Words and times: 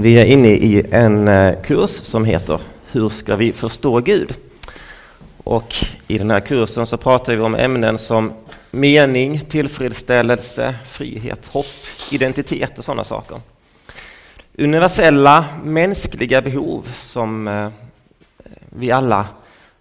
Vi 0.00 0.18
är 0.18 0.24
inne 0.24 0.48
i 0.48 0.86
en 0.90 1.28
eh, 1.28 1.62
kurs 1.62 1.90
som 1.90 2.24
heter 2.24 2.60
Hur 2.90 3.08
ska 3.08 3.36
vi 3.36 3.52
förstå 3.52 4.00
Gud? 4.00 4.34
Och 5.44 5.74
i 6.06 6.18
den 6.18 6.30
här 6.30 6.40
kursen 6.40 6.86
så 6.86 6.96
pratar 6.96 7.36
vi 7.36 7.42
om 7.42 7.54
ämnen 7.54 7.98
som 7.98 8.32
mening, 8.70 9.40
tillfredsställelse, 9.40 10.74
frihet, 10.90 11.46
hopp, 11.46 11.66
identitet 12.10 12.78
och 12.78 12.84
sådana 12.84 13.04
saker. 13.04 13.40
Universella 14.58 15.44
mänskliga 15.64 16.42
behov 16.42 16.88
som 16.94 17.48
eh, 17.48 17.68
vi 18.68 18.90
alla 18.90 19.26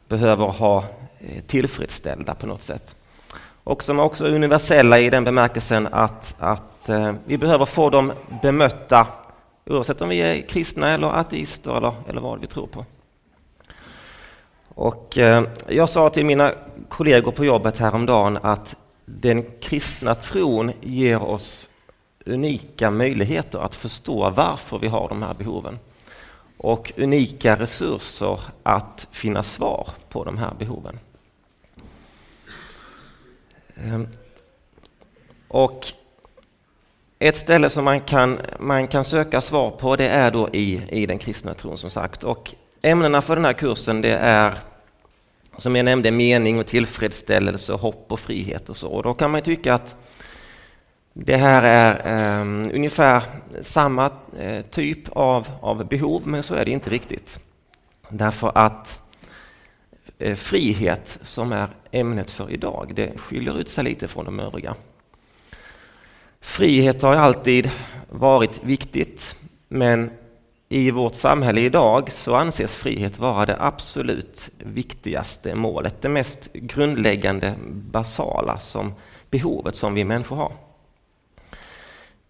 behöver 0.07 0.45
ha 0.45 0.83
eh, 1.19 1.43
tillfredsställda 1.47 2.35
på 2.35 2.47
något 2.47 2.61
sätt. 2.61 2.95
Och 3.63 3.83
som 3.83 3.99
också 3.99 4.25
är 4.25 4.35
universella 4.35 4.99
i 4.99 5.09
den 5.09 5.23
bemärkelsen 5.23 5.87
att, 5.91 6.35
att 6.39 6.89
vi 7.25 7.37
behöver 7.37 7.65
få 7.65 7.89
dem 7.89 8.13
bemötta 8.41 9.07
Oavsett 9.69 10.01
om 10.01 10.09
vi 10.09 10.17
är 10.17 10.41
kristna 10.41 10.93
eller 10.93 11.07
ateister 11.07 11.77
eller, 11.77 11.93
eller 12.07 12.21
vad 12.21 12.39
vi 12.39 12.47
tror 12.47 12.67
på. 12.67 12.85
Och 14.67 15.17
eh, 15.17 15.43
jag 15.67 15.89
sa 15.89 16.09
till 16.09 16.25
mina 16.25 16.53
kollegor 16.87 17.31
på 17.31 17.45
jobbet 17.45 17.77
häromdagen 17.77 18.37
att 18.41 18.75
den 19.05 19.45
kristna 19.61 20.15
tron 20.15 20.71
ger 20.81 21.21
oss 21.21 21.69
unika 22.25 22.91
möjligheter 22.91 23.59
att 23.59 23.75
förstå 23.75 24.29
varför 24.29 24.79
vi 24.79 24.87
har 24.87 25.09
de 25.09 25.23
här 25.23 25.33
behoven 25.33 25.79
och 26.57 26.91
unika 26.97 27.55
resurser 27.55 28.39
att 28.63 29.07
finna 29.11 29.43
svar 29.43 29.89
på 30.09 30.23
de 30.23 30.37
här 30.37 30.53
behoven. 30.59 30.99
Ehm, 33.75 34.07
och 35.47 35.93
ett 37.19 37.37
ställe 37.37 37.69
som 37.69 37.85
man 37.85 38.01
kan, 38.01 38.39
man 38.59 38.87
kan 38.87 39.05
söka 39.05 39.41
svar 39.41 39.71
på 39.71 39.95
det 39.95 40.07
är 40.07 40.31
då 40.31 40.49
i, 40.53 40.81
i 40.89 41.05
den 41.05 41.19
kristna 41.19 41.53
tron 41.53 41.77
som 41.77 41.89
sagt. 41.89 42.23
Och 42.23 42.55
ämnena 42.81 43.21
för 43.21 43.35
den 43.35 43.45
här 43.45 43.53
kursen 43.53 44.01
det 44.01 44.17
är 44.17 44.53
som 45.57 45.75
jag 45.75 45.85
nämnde 45.85 46.11
mening 46.11 46.59
och 46.59 46.67
tillfredsställelse, 46.67 47.73
hopp 47.73 48.11
och 48.11 48.19
frihet 48.19 48.69
och 48.69 48.77
så. 48.77 48.87
Och 48.87 49.03
då 49.03 49.13
kan 49.13 49.31
man 49.31 49.41
tycka 49.41 49.73
att 49.73 49.95
det 51.13 51.37
här 51.37 51.63
är 51.63 52.39
um, 52.41 52.71
ungefär 52.73 53.23
samma 53.61 54.09
uh, 54.41 54.61
typ 54.61 55.09
av, 55.09 55.47
av 55.61 55.87
behov, 55.87 56.21
men 56.27 56.43
så 56.43 56.53
är 56.53 56.65
det 56.65 56.71
inte 56.71 56.89
riktigt. 56.89 57.39
Därför 58.09 58.51
att 58.55 59.01
uh, 60.21 60.35
frihet, 60.35 61.19
som 61.21 61.51
är 61.51 61.67
ämnet 61.91 62.31
för 62.31 62.51
idag, 62.51 62.91
det 62.95 63.17
skiljer 63.17 63.59
ut 63.59 63.69
sig 63.69 63.83
lite 63.83 64.07
från 64.07 64.25
de 64.25 64.39
övriga. 64.39 64.75
Frihet 66.41 67.01
har 67.01 67.15
alltid 67.15 67.71
varit 68.09 68.63
viktigt, 68.63 69.35
men 69.67 70.11
i 70.69 70.91
vårt 70.91 71.15
samhälle 71.15 71.61
idag 71.61 72.11
så 72.11 72.35
anses 72.35 72.75
frihet 72.75 73.19
vara 73.19 73.45
det 73.45 73.57
absolut 73.59 74.49
viktigaste 74.57 75.55
målet, 75.55 76.01
det 76.01 76.09
mest 76.09 76.53
grundläggande, 76.53 77.55
basala 77.69 78.59
som 78.59 78.93
behovet 79.29 79.75
som 79.75 79.93
vi 79.93 80.03
människor 80.03 80.35
har. 80.35 80.51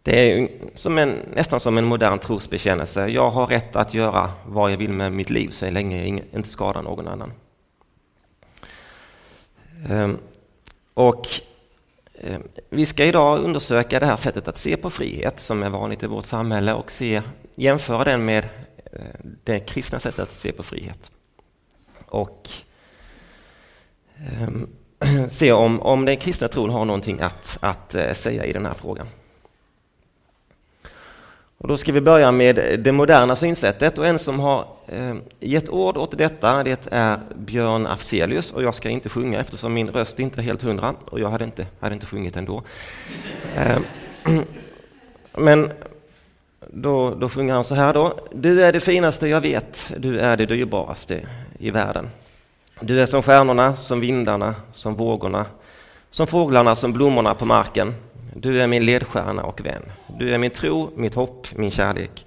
Det 0.03 0.31
är 0.31 0.49
som 0.75 0.97
en, 0.97 1.15
nästan 1.35 1.59
som 1.59 1.77
en 1.77 1.85
modern 1.85 2.19
trosbekännelse. 2.19 3.07
Jag 3.07 3.31
har 3.31 3.47
rätt 3.47 3.75
att 3.75 3.93
göra 3.93 4.31
vad 4.45 4.71
jag 4.71 4.77
vill 4.77 4.93
med 4.93 5.11
mitt 5.11 5.29
liv 5.29 5.49
så 5.49 5.69
länge 5.69 5.97
jag 5.97 6.07
inte 6.33 6.49
skadar 6.49 6.81
någon 6.81 7.07
annan. 7.07 7.31
Ehm, 9.89 10.17
och 10.93 11.27
Eh, 12.21 12.39
vi 12.69 12.85
ska 12.85 13.05
idag 13.05 13.43
undersöka 13.43 13.99
det 13.99 14.05
här 14.05 14.17
sättet 14.17 14.47
att 14.47 14.57
se 14.57 14.77
på 14.77 14.89
frihet 14.89 15.39
som 15.39 15.63
är 15.63 15.69
vanligt 15.69 16.03
i 16.03 16.07
vårt 16.07 16.25
samhälle 16.25 16.73
och 16.73 16.91
se, 16.91 17.21
jämföra 17.55 18.03
den 18.03 18.25
med 18.25 18.45
eh, 18.93 19.01
det 19.43 19.59
kristna 19.59 19.99
sättet 19.99 20.19
att 20.19 20.31
se 20.31 20.51
på 20.51 20.63
frihet. 20.63 21.11
Och 22.05 22.49
ehm, 24.17 24.67
se 25.29 25.51
om, 25.51 25.81
om 25.81 26.05
den 26.05 26.17
kristna 26.17 26.47
tron 26.47 26.69
har 26.69 26.85
någonting 26.85 27.21
att, 27.21 27.57
att 27.61 27.95
eh, 27.95 28.13
säga 28.13 28.45
i 28.45 28.53
den 28.53 28.65
här 28.65 28.73
frågan. 28.73 29.07
Och 31.61 31.67
då 31.67 31.77
ska 31.77 31.91
vi 31.91 32.01
börja 32.01 32.31
med 32.31 32.79
det 32.79 32.91
moderna 32.91 33.35
synsättet 33.35 33.97
och 33.97 34.07
en 34.07 34.19
som 34.19 34.39
har 34.39 34.67
eh, 34.87 35.15
gett 35.39 35.69
ord 35.69 35.97
åt 35.97 36.17
detta 36.17 36.63
det 36.63 36.87
är 36.91 37.19
Björn 37.35 37.87
Afzelius 37.87 38.53
och 38.53 38.63
jag 38.63 38.75
ska 38.75 38.89
inte 38.89 39.09
sjunga 39.09 39.39
eftersom 39.39 39.73
min 39.73 39.89
röst 39.89 40.19
inte 40.19 40.39
är 40.39 40.43
helt 40.43 40.61
hundra 40.61 40.95
och 41.05 41.19
jag 41.19 41.29
hade 41.29 41.43
inte, 41.43 41.67
hade 41.79 41.93
inte 41.93 42.05
sjungit 42.05 42.35
ändå. 42.35 42.63
Eh, 43.55 43.77
men 45.37 45.71
då, 46.67 47.15
då 47.15 47.29
sjunger 47.29 47.53
han 47.53 47.63
så 47.63 47.75
här 47.75 47.93
då. 47.93 48.19
Du 48.33 48.63
är 48.63 48.73
det 48.73 48.79
finaste 48.79 49.27
jag 49.27 49.41
vet, 49.41 49.91
du 49.97 50.19
är 50.19 50.37
det 50.37 50.45
dyrbaraste 50.45 51.21
i 51.59 51.71
världen. 51.71 52.09
Du 52.79 53.01
är 53.01 53.05
som 53.05 53.23
stjärnorna, 53.23 53.75
som 53.75 53.99
vindarna, 53.99 54.55
som 54.71 54.95
vågorna, 54.95 55.45
som 56.11 56.27
fåglarna, 56.27 56.75
som 56.75 56.93
blommorna 56.93 57.33
på 57.33 57.45
marken. 57.45 57.93
Du 58.35 58.61
är 58.61 58.67
min 58.67 58.85
ledstjärna 58.85 59.43
och 59.43 59.65
vän. 59.65 59.91
Du 60.19 60.33
är 60.33 60.37
min 60.37 60.51
tro, 60.51 60.91
mitt 60.95 61.13
hopp, 61.13 61.47
min 61.55 61.71
kärlek. 61.71 62.25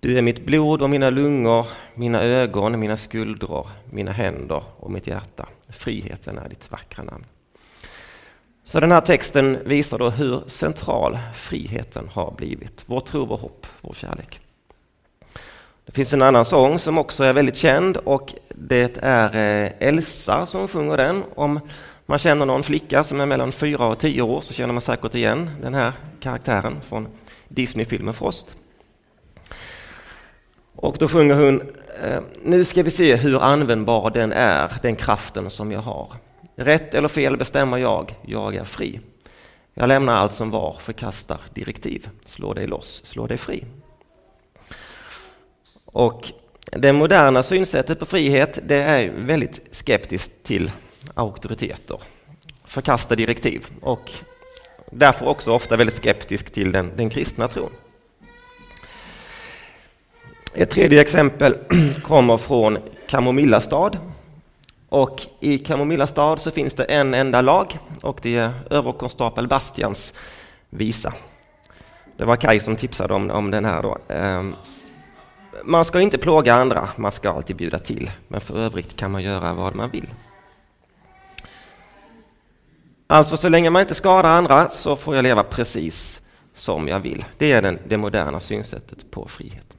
Du 0.00 0.18
är 0.18 0.22
mitt 0.22 0.46
blod 0.46 0.82
och 0.82 0.90
mina 0.90 1.10
lungor, 1.10 1.66
mina 1.94 2.22
ögon, 2.22 2.80
mina 2.80 2.96
skuldror, 2.96 3.68
mina 3.90 4.12
händer 4.12 4.62
och 4.76 4.90
mitt 4.90 5.06
hjärta. 5.06 5.48
Friheten 5.68 6.38
är 6.38 6.48
ditt 6.48 6.70
vackra 6.70 7.04
namn. 7.04 7.24
Så 8.64 8.80
den 8.80 8.92
här 8.92 9.00
texten 9.00 9.58
visar 9.64 9.98
då 9.98 10.10
hur 10.10 10.42
central 10.46 11.18
friheten 11.34 12.08
har 12.12 12.34
blivit. 12.36 12.84
Vår 12.86 13.00
tro, 13.00 13.24
vår 13.24 13.36
hopp, 13.36 13.66
vår 13.80 13.94
kärlek. 13.94 14.40
Det 15.86 15.92
finns 15.92 16.12
en 16.12 16.22
annan 16.22 16.44
sång 16.44 16.78
som 16.78 16.98
också 16.98 17.24
är 17.24 17.32
väldigt 17.32 17.56
känd 17.56 17.96
och 17.96 18.34
det 18.48 18.98
är 19.02 19.36
eh, 19.36 19.88
Elsa 19.88 20.46
som 20.46 20.68
sjunger 20.68 20.96
den 20.96 21.24
om 21.34 21.60
man 22.06 22.18
känner 22.18 22.46
någon 22.46 22.62
flicka 22.62 23.04
som 23.04 23.20
är 23.20 23.26
mellan 23.26 23.52
fyra 23.52 23.86
och 23.86 23.98
tio 23.98 24.22
år 24.22 24.40
så 24.40 24.54
känner 24.54 24.72
man 24.72 24.82
säkert 24.82 25.14
igen 25.14 25.50
den 25.62 25.74
här 25.74 25.92
karaktären 26.20 26.80
från 26.80 27.08
Disney-filmen 27.48 28.14
Frost. 28.14 28.56
Och 30.74 30.96
då 30.98 31.08
sjunger 31.08 31.34
hon 31.34 31.60
eh, 32.02 32.20
Nu 32.42 32.64
ska 32.64 32.82
vi 32.82 32.90
se 32.90 33.16
hur 33.16 33.42
användbar 33.42 34.10
den 34.10 34.32
är, 34.32 34.72
den 34.82 34.96
kraften 34.96 35.50
som 35.50 35.72
jag 35.72 35.80
har. 35.80 36.12
Rätt 36.56 36.94
eller 36.94 37.08
fel 37.08 37.36
bestämmer 37.36 37.78
jag, 37.78 38.14
jag 38.26 38.54
är 38.54 38.64
fri. 38.64 39.00
Jag 39.74 39.88
lämnar 39.88 40.16
allt 40.16 40.32
som 40.32 40.50
var, 40.50 40.76
förkastar 40.80 41.40
direktiv. 41.54 42.08
Slå 42.24 42.54
dig 42.54 42.66
loss, 42.66 43.04
slå 43.04 43.26
dig 43.26 43.38
fri. 43.38 43.64
Och 45.84 46.32
det 46.64 46.92
moderna 46.92 47.42
synsättet 47.42 47.98
på 47.98 48.06
frihet 48.06 48.58
det 48.62 48.82
är 48.82 49.10
väldigt 49.10 49.76
skeptiskt 49.76 50.42
till 50.42 50.70
auktoriteter, 51.14 52.00
förkasta 52.64 53.14
direktiv 53.14 53.66
och 53.80 54.12
därför 54.90 55.26
också 55.26 55.52
ofta 55.52 55.76
väldigt 55.76 55.94
skeptisk 55.94 56.52
till 56.52 56.72
den, 56.72 56.92
den 56.96 57.10
kristna 57.10 57.48
tron. 57.48 57.70
Ett 60.54 60.70
tredje 60.70 61.00
exempel 61.00 61.58
kommer 62.02 62.36
från 62.36 62.78
Kamomilla 63.08 63.60
stad. 63.60 63.98
Och 64.88 65.26
I 65.40 65.58
Kamomilla 65.58 66.06
stad 66.06 66.40
så 66.40 66.50
finns 66.50 66.74
det 66.74 66.84
en 66.84 67.14
enda 67.14 67.40
lag 67.40 67.78
och 68.02 68.18
det 68.22 68.36
är 68.36 68.52
överkonstapel 68.70 69.48
Bastians 69.48 70.14
visa. 70.70 71.12
Det 72.16 72.24
var 72.24 72.36
Kaj 72.36 72.60
som 72.60 72.76
tipsade 72.76 73.14
om, 73.14 73.30
om 73.30 73.50
den 73.50 73.64
här. 73.64 73.82
Då. 73.82 73.98
Ehm, 74.08 74.54
man 75.64 75.84
ska 75.84 76.00
inte 76.00 76.18
plåga 76.18 76.54
andra, 76.54 76.88
man 76.96 77.12
ska 77.12 77.30
alltid 77.30 77.56
bjuda 77.56 77.78
till, 77.78 78.10
men 78.28 78.40
för 78.40 78.58
övrigt 78.58 78.96
kan 78.96 79.10
man 79.10 79.22
göra 79.22 79.54
vad 79.54 79.74
man 79.74 79.90
vill. 79.90 80.08
Alltså 83.06 83.36
så 83.36 83.48
länge 83.48 83.70
man 83.70 83.82
inte 83.82 83.94
skadar 83.94 84.30
andra 84.30 84.68
så 84.68 84.96
får 84.96 85.16
jag 85.16 85.22
leva 85.22 85.42
precis 85.42 86.22
som 86.54 86.88
jag 86.88 87.00
vill. 87.00 87.24
Det 87.38 87.52
är 87.52 87.62
den, 87.62 87.78
det 87.88 87.96
moderna 87.96 88.40
synsättet 88.40 89.10
på 89.10 89.28
frihet. 89.28 89.76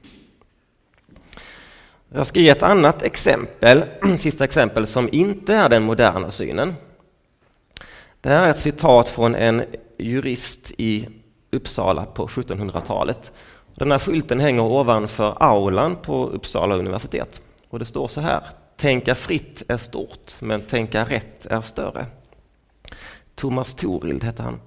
Jag 2.12 2.26
ska 2.26 2.40
ge 2.40 2.48
ett 2.48 2.62
annat 2.62 3.02
exempel, 3.02 3.84
sista 4.18 4.44
exempel, 4.44 4.86
som 4.86 5.08
inte 5.12 5.54
är 5.54 5.68
den 5.68 5.82
moderna 5.82 6.30
synen. 6.30 6.74
Det 8.20 8.28
här 8.28 8.46
är 8.46 8.50
ett 8.50 8.58
citat 8.58 9.08
från 9.08 9.34
en 9.34 9.64
jurist 9.98 10.72
i 10.78 11.08
Uppsala 11.50 12.04
på 12.04 12.26
1700-talet. 12.26 13.32
Den 13.74 13.90
här 13.90 13.98
skylten 13.98 14.40
hänger 14.40 14.62
ovanför 14.62 15.36
aulan 15.40 15.96
på 15.96 16.26
Uppsala 16.26 16.76
universitet. 16.76 17.42
Och 17.68 17.78
det 17.78 17.84
står 17.84 18.08
så 18.08 18.20
här. 18.20 18.42
Tänka 18.76 19.14
fritt 19.14 19.62
är 19.68 19.76
stort, 19.76 20.32
men 20.40 20.62
tänka 20.62 21.04
rätt 21.04 21.46
är 21.46 21.60
större. 21.60 22.06
Thomas 23.38 23.74
Torild 23.74 24.24
hette 24.24 24.42
han. 24.42 24.60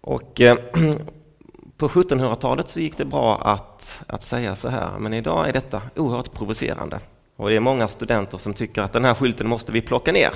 Och 0.00 0.40
eh, 0.40 0.56
på 1.76 1.88
1700-talet 1.88 2.68
så 2.68 2.80
gick 2.80 2.98
det 2.98 3.04
bra 3.04 3.40
att, 3.40 4.02
att 4.06 4.22
säga 4.22 4.56
så 4.56 4.68
här, 4.68 4.98
men 4.98 5.14
idag 5.14 5.48
är 5.48 5.52
detta 5.52 5.82
oerhört 5.96 6.32
provocerande. 6.32 7.00
Och 7.36 7.50
det 7.50 7.56
är 7.56 7.60
många 7.60 7.88
studenter 7.88 8.38
som 8.38 8.54
tycker 8.54 8.82
att 8.82 8.92
den 8.92 9.04
här 9.04 9.14
skylten 9.14 9.48
måste 9.48 9.72
vi 9.72 9.82
plocka 9.82 10.12
ner. 10.12 10.30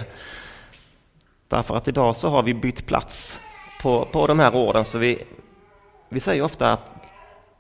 Därför 1.49 1.77
att 1.77 1.89
idag 1.89 2.17
så 2.17 2.29
har 2.29 2.43
vi 2.43 2.55
bytt 2.55 2.87
plats 2.87 3.41
på, 3.83 4.09
på 4.13 4.27
de 4.27 4.39
här 4.39 4.57
orden, 4.57 4.85
så 4.85 4.99
vi, 4.99 5.25
vi 6.09 6.21
säger 6.21 6.43
ofta 6.43 6.73
att 6.73 6.93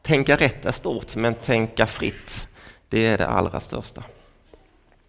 tänka 0.03 0.37
rätt 0.37 0.67
är 0.67 0.73
stort, 0.73 1.17
men 1.17 1.35
tänka 1.35 1.87
fritt, 1.87 2.49
det 2.89 3.06
är 3.06 3.19
det 3.19 3.27
allra 3.27 3.61
största. 3.61 4.03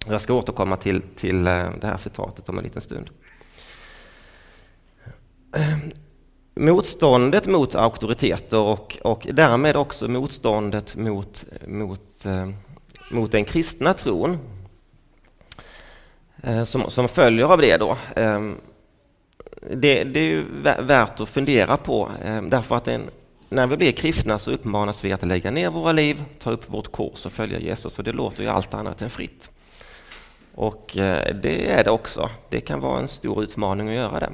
Jag 0.05 0.21
ska 0.21 0.33
återkomma 0.33 0.77
till, 0.77 1.01
till 1.01 1.47
eh, 1.47 1.69
det 1.81 1.87
här 1.87 1.97
citatet 1.97 2.49
om 2.49 2.57
en 2.57 2.63
liten 2.63 2.81
stund. 2.81 3.09
Eh, 5.55 5.77
motståndet 6.55 7.47
mot 7.47 7.75
auktoriteter 7.75 8.59
och, 8.59 8.97
och 9.01 9.27
därmed 9.31 9.75
också 9.75 10.07
motståndet 10.07 10.95
mot, 10.95 11.45
mot, 11.67 12.25
eh, 12.25 12.49
mot 13.11 13.31
den 13.31 13.45
kristna 13.45 13.93
tron 13.93 14.37
eh, 16.43 16.63
som, 16.63 16.89
som 16.89 17.07
följer 17.07 17.45
av 17.45 17.61
det 17.61 17.77
då. 17.77 17.97
Det, 19.71 20.03
det 20.03 20.19
är 20.19 20.23
ju 20.23 20.45
värt 20.79 21.19
att 21.19 21.29
fundera 21.29 21.77
på 21.77 22.11
därför 22.49 22.75
att 22.75 22.87
en, 22.87 23.01
när 23.49 23.67
vi 23.67 23.77
blir 23.77 23.91
kristna 23.91 24.39
så 24.39 24.51
uppmanas 24.51 25.05
vi 25.05 25.11
att 25.11 25.23
lägga 25.23 25.51
ner 25.51 25.69
våra 25.69 25.91
liv, 25.91 26.23
ta 26.39 26.51
upp 26.51 26.69
vårt 26.69 26.91
kors 26.91 27.25
och 27.25 27.31
följa 27.31 27.59
Jesus 27.59 27.97
och 27.99 28.03
det 28.03 28.11
låter 28.11 28.43
ju 28.43 28.49
allt 28.49 28.73
annat 28.73 29.01
än 29.01 29.09
fritt. 29.09 29.49
Och 30.55 30.91
det 31.41 31.71
är 31.71 31.83
det 31.83 31.91
också. 31.91 32.29
Det 32.49 32.61
kan 32.61 32.79
vara 32.79 32.99
en 32.99 33.07
stor 33.07 33.43
utmaning 33.43 33.89
att 33.89 33.95
göra 33.95 34.19
det. 34.19 34.31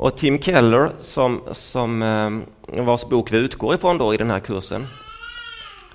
Och 0.00 0.16
Tim 0.16 0.38
Keller, 0.38 0.92
som, 1.00 1.40
som 1.52 2.02
eh, 2.02 2.84
vars 2.84 3.08
bok 3.08 3.32
vi 3.32 3.38
utgår 3.38 3.74
ifrån 3.74 3.98
då 3.98 4.14
i 4.14 4.16
den 4.16 4.30
här 4.30 4.40
kursen, 4.40 4.86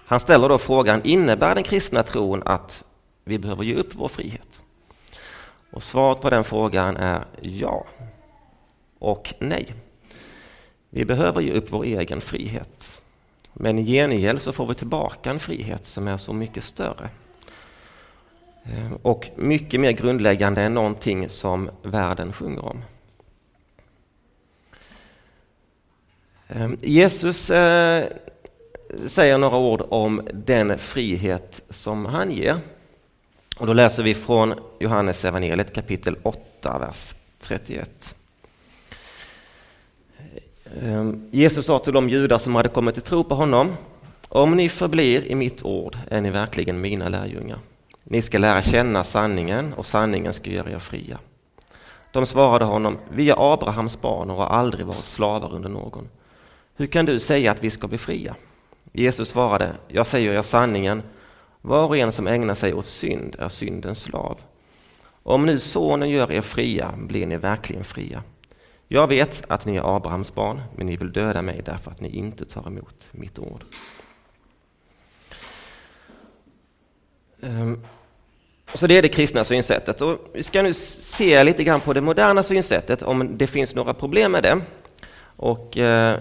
han 0.05 0.19
ställer 0.19 0.49
då 0.49 0.57
frågan, 0.57 1.01
innebär 1.03 1.55
den 1.55 1.63
kristna 1.63 2.03
tron 2.03 2.43
att 2.45 2.83
vi 3.23 3.39
behöver 3.39 3.63
ge 3.63 3.75
upp 3.75 3.95
vår 3.95 4.07
frihet? 4.07 4.65
Och 5.71 5.83
svaret 5.83 6.21
på 6.21 6.29
den 6.29 6.43
frågan 6.43 6.97
är 6.97 7.25
ja 7.41 7.85
och 8.99 9.33
nej. 9.39 9.73
Vi 10.89 11.05
behöver 11.05 11.41
ge 11.41 11.53
upp 11.53 11.71
vår 11.71 11.83
egen 11.83 12.21
frihet. 12.21 13.01
Men 13.53 13.79
i 13.79 13.85
gengäld 13.85 14.41
så 14.41 14.51
får 14.51 14.67
vi 14.67 14.75
tillbaka 14.75 15.29
en 15.29 15.39
frihet 15.39 15.85
som 15.85 16.07
är 16.07 16.17
så 16.17 16.33
mycket 16.33 16.63
större. 16.63 17.09
Eh, 18.63 18.91
och 19.01 19.29
mycket 19.35 19.79
mer 19.79 19.91
grundläggande 19.91 20.61
än 20.61 20.73
någonting 20.73 21.29
som 21.29 21.69
världen 21.83 22.33
sjunger 22.33 22.65
om. 22.65 22.81
Ehm, 26.47 26.77
Jesus 26.81 27.49
eh, 27.49 28.05
säger 29.05 29.37
några 29.37 29.57
ord 29.57 29.83
om 29.89 30.27
den 30.33 30.77
frihet 30.77 31.61
som 31.69 32.05
han 32.05 32.31
ger. 32.31 32.57
Och 33.57 33.67
då 33.67 33.73
läser 33.73 34.03
vi 34.03 34.13
från 34.13 34.53
Johannes 34.79 35.25
evangeliet 35.25 35.73
kapitel 35.73 36.17
8, 36.23 36.79
vers 36.79 37.13
31. 37.39 38.15
Ehm, 40.81 41.29
Jesus 41.31 41.65
sa 41.65 41.79
till 41.79 41.93
de 41.93 42.09
judar 42.09 42.37
som 42.37 42.55
hade 42.55 42.69
kommit 42.69 42.95
till 42.95 43.03
tro 43.03 43.23
på 43.23 43.35
honom, 43.35 43.75
om 44.29 44.55
ni 44.55 44.69
förblir 44.69 45.25
i 45.25 45.35
mitt 45.35 45.63
ord 45.63 45.97
är 46.09 46.21
ni 46.21 46.29
verkligen 46.29 46.81
mina 46.81 47.09
lärjungar. 47.09 47.59
Ni 48.03 48.21
ska 48.21 48.37
lära 48.37 48.61
känna 48.61 49.03
sanningen 49.03 49.73
och 49.73 49.85
sanningen 49.85 50.33
ska 50.33 50.49
göra 50.49 50.71
er 50.71 50.79
fria. 50.79 51.19
De 52.11 52.25
svarade 52.25 52.65
honom, 52.65 52.97
vi 53.09 53.29
är 53.29 53.53
Abrahams 53.53 54.01
barn 54.01 54.29
och 54.29 54.37
har 54.37 54.47
aldrig 54.47 54.85
varit 54.85 55.05
slavar 55.05 55.53
under 55.53 55.69
någon. 55.69 56.09
Hur 56.75 56.87
kan 56.87 57.05
du 57.05 57.19
säga 57.19 57.51
att 57.51 57.63
vi 57.63 57.71
ska 57.71 57.87
bli 57.87 57.97
fria? 57.97 58.35
Jesus 58.93 59.29
svarade, 59.29 59.75
jag 59.87 60.07
säger 60.07 60.31
er 60.31 60.41
sanningen, 60.41 61.03
var 61.61 61.87
och 61.87 61.97
en 61.97 62.11
som 62.11 62.27
ägnar 62.27 62.53
sig 62.53 62.73
åt 62.73 62.85
synd 62.85 63.35
är 63.39 63.49
syndens 63.49 64.01
slav. 64.01 64.39
Om 65.23 65.45
nu 65.45 65.59
sonen 65.59 66.09
gör 66.09 66.31
er 66.31 66.41
fria 66.41 66.93
blir 66.97 67.27
ni 67.27 67.37
verkligen 67.37 67.83
fria. 67.83 68.23
Jag 68.87 69.07
vet 69.07 69.43
att 69.47 69.65
ni 69.65 69.75
är 69.75 69.95
Abrahams 69.95 70.35
barn, 70.35 70.61
men 70.75 70.85
ni 70.85 70.97
vill 70.97 71.11
döda 71.11 71.41
mig 71.41 71.61
därför 71.65 71.91
att 71.91 72.01
ni 72.01 72.09
inte 72.09 72.45
tar 72.45 72.67
emot 72.67 73.09
mitt 73.11 73.39
ord. 73.39 73.63
Ehm, 77.41 77.81
så 78.73 78.87
det 78.87 78.97
är 78.97 79.01
det 79.01 79.07
kristna 79.07 79.43
synsättet. 79.43 80.01
Och 80.01 80.17
vi 80.33 80.43
ska 80.43 80.61
nu 80.61 80.73
se 80.73 81.43
lite 81.43 81.63
grann 81.63 81.81
på 81.81 81.93
det 81.93 82.01
moderna 82.01 82.43
synsättet, 82.43 83.03
om 83.03 83.37
det 83.37 83.47
finns 83.47 83.75
några 83.75 83.93
problem 83.93 84.31
med 84.31 84.43
det. 84.43 84.61
Och 85.37 85.77
eh, 85.77 86.19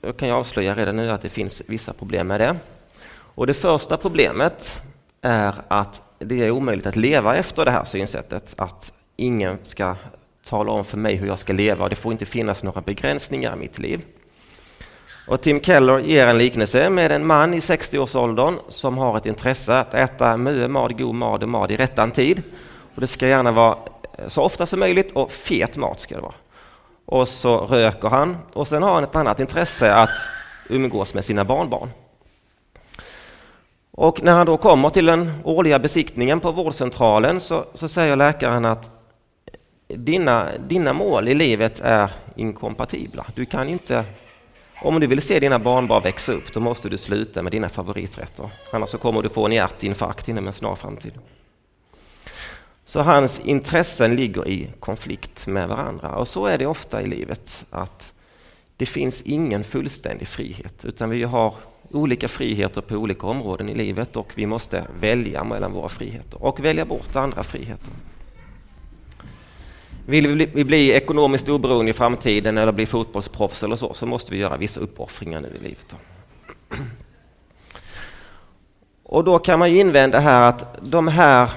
jag 0.00 0.16
kan 0.16 0.28
jag 0.28 0.38
avslöja 0.38 0.74
redan 0.74 0.96
nu 0.96 1.10
att 1.10 1.22
det 1.22 1.28
finns 1.28 1.62
vissa 1.66 1.92
problem 1.92 2.26
med 2.26 2.40
det. 2.40 2.56
Och 3.34 3.46
det 3.46 3.54
första 3.54 3.96
problemet 3.96 4.82
är 5.22 5.54
att 5.68 6.02
det 6.18 6.42
är 6.42 6.50
omöjligt 6.50 6.86
att 6.86 6.96
leva 6.96 7.36
efter 7.36 7.64
det 7.64 7.70
här 7.70 7.84
synsättet, 7.84 8.54
att 8.58 8.92
ingen 9.16 9.58
ska 9.62 9.96
tala 10.44 10.72
om 10.72 10.84
för 10.84 10.96
mig 10.96 11.14
hur 11.14 11.26
jag 11.26 11.38
ska 11.38 11.52
leva 11.52 11.84
och 11.84 11.90
det 11.90 11.96
får 11.96 12.12
inte 12.12 12.26
finnas 12.26 12.62
några 12.62 12.80
begränsningar 12.80 13.56
i 13.56 13.58
mitt 13.58 13.78
liv. 13.78 14.04
Och 15.26 15.40
Tim 15.40 15.60
Keller 15.60 15.98
ger 15.98 16.26
en 16.26 16.38
liknelse 16.38 16.90
med 16.90 17.12
en 17.12 17.26
man 17.26 17.54
i 17.54 17.58
60-årsåldern 17.58 18.54
som 18.68 18.98
har 18.98 19.16
ett 19.16 19.26
intresse 19.26 19.78
att 19.78 19.94
äta 19.94 20.36
mue, 20.36 20.68
mad, 20.68 20.98
god 20.98 21.14
mat 21.14 21.42
och 21.42 21.48
mat 21.48 21.70
i 21.70 21.76
rättan 21.76 22.10
tid. 22.10 22.42
Och 22.94 23.00
det 23.00 23.06
ska 23.06 23.26
gärna 23.28 23.52
vara 23.52 23.78
så 24.28 24.42
ofta 24.42 24.66
som 24.66 24.80
möjligt 24.80 25.12
och 25.12 25.32
fet 25.32 25.76
mat 25.76 26.00
ska 26.00 26.14
det 26.14 26.20
vara. 26.20 26.34
Och 27.10 27.28
så 27.28 27.56
röker 27.58 28.08
han 28.08 28.36
och 28.52 28.68
sen 28.68 28.82
har 28.82 28.94
han 28.94 29.04
ett 29.04 29.16
annat 29.16 29.40
intresse 29.40 29.94
att 29.94 30.10
umgås 30.68 31.14
med 31.14 31.24
sina 31.24 31.44
barnbarn. 31.44 31.90
Och 33.90 34.22
när 34.22 34.32
han 34.32 34.46
då 34.46 34.56
kommer 34.56 34.90
till 34.90 35.06
den 35.06 35.32
årliga 35.44 35.78
besiktningen 35.78 36.40
på 36.40 36.52
vårdcentralen 36.52 37.40
så, 37.40 37.64
så 37.74 37.88
säger 37.88 38.16
läkaren 38.16 38.64
att 38.64 38.90
dina, 39.88 40.46
dina 40.68 40.92
mål 40.92 41.28
i 41.28 41.34
livet 41.34 41.80
är 41.80 42.10
inkompatibla. 42.36 43.26
Du 43.34 43.46
kan 43.46 43.68
inte 43.68 44.04
om 44.82 45.00
du 45.00 45.06
vill 45.06 45.22
se 45.22 45.40
dina 45.40 45.58
barnbarn 45.58 46.02
växa 46.02 46.32
upp, 46.32 46.52
då 46.52 46.60
måste 46.60 46.88
du 46.88 46.98
sluta 46.98 47.42
med 47.42 47.52
dina 47.52 47.68
favoriträtter. 47.68 48.50
Annars 48.72 48.88
så 48.88 48.98
kommer 48.98 49.22
du 49.22 49.28
få 49.28 49.46
en 49.46 49.52
hjärtinfarkt 49.52 50.28
inom 50.28 50.46
en 50.46 50.52
snar 50.52 50.74
framtid. 50.74 51.12
Så 52.90 53.02
hans 53.02 53.40
intressen 53.40 54.16
ligger 54.16 54.48
i 54.48 54.70
konflikt 54.80 55.46
med 55.46 55.68
varandra. 55.68 56.08
Och 56.08 56.28
så 56.28 56.46
är 56.46 56.58
det 56.58 56.66
ofta 56.66 57.02
i 57.02 57.06
livet, 57.06 57.66
att 57.70 58.12
det 58.76 58.86
finns 58.86 59.22
ingen 59.22 59.64
fullständig 59.64 60.28
frihet, 60.28 60.84
utan 60.84 61.10
vi 61.10 61.22
har 61.22 61.54
olika 61.90 62.28
friheter 62.28 62.80
på 62.80 62.94
olika 62.94 63.26
områden 63.26 63.68
i 63.68 63.74
livet 63.74 64.16
och 64.16 64.32
vi 64.34 64.46
måste 64.46 64.84
välja 65.00 65.44
mellan 65.44 65.72
våra 65.72 65.88
friheter 65.88 66.44
och 66.44 66.60
välja 66.60 66.84
bort 66.84 67.16
andra 67.16 67.42
friheter. 67.42 67.92
Vill 70.06 70.48
vi 70.54 70.64
bli 70.64 70.92
ekonomiskt 70.92 71.48
oberoende 71.48 71.90
i 71.90 71.94
framtiden 71.94 72.58
eller 72.58 72.72
bli 72.72 72.86
fotbollsproffs 72.86 73.62
eller 73.62 73.76
så, 73.76 73.94
så 73.94 74.06
måste 74.06 74.32
vi 74.32 74.38
göra 74.38 74.56
vissa 74.56 74.80
uppoffringar 74.80 75.40
nu 75.40 75.48
i 75.60 75.64
livet. 75.64 75.96
Och 79.02 79.24
då 79.24 79.38
kan 79.38 79.58
man 79.58 79.72
ju 79.72 79.80
invända 79.80 80.18
här 80.18 80.48
att 80.48 80.78
de 80.82 81.08
här 81.08 81.50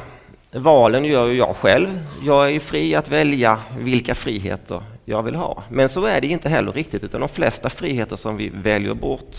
valen 0.53 1.05
gör 1.05 1.27
ju 1.27 1.33
jag 1.33 1.55
själv. 1.55 2.07
Jag 2.23 2.51
är 2.55 2.59
fri 2.59 2.95
att 2.95 3.09
välja 3.09 3.59
vilka 3.79 4.15
friheter 4.15 4.83
jag 5.05 5.23
vill 5.23 5.35
ha. 5.35 5.63
Men 5.69 5.89
så 5.89 6.05
är 6.05 6.21
det 6.21 6.27
inte 6.27 6.49
heller 6.49 6.71
riktigt, 6.71 7.03
utan 7.03 7.21
de 7.21 7.29
flesta 7.29 7.69
friheter 7.69 8.15
som 8.15 8.37
vi 8.37 8.49
väljer 8.49 8.93
bort, 8.93 9.37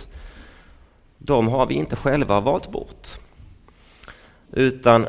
de 1.19 1.49
har 1.49 1.67
vi 1.67 1.75
inte 1.75 1.97
själva 1.97 2.41
valt 2.41 2.71
bort. 2.71 3.09
Utan 4.53 5.07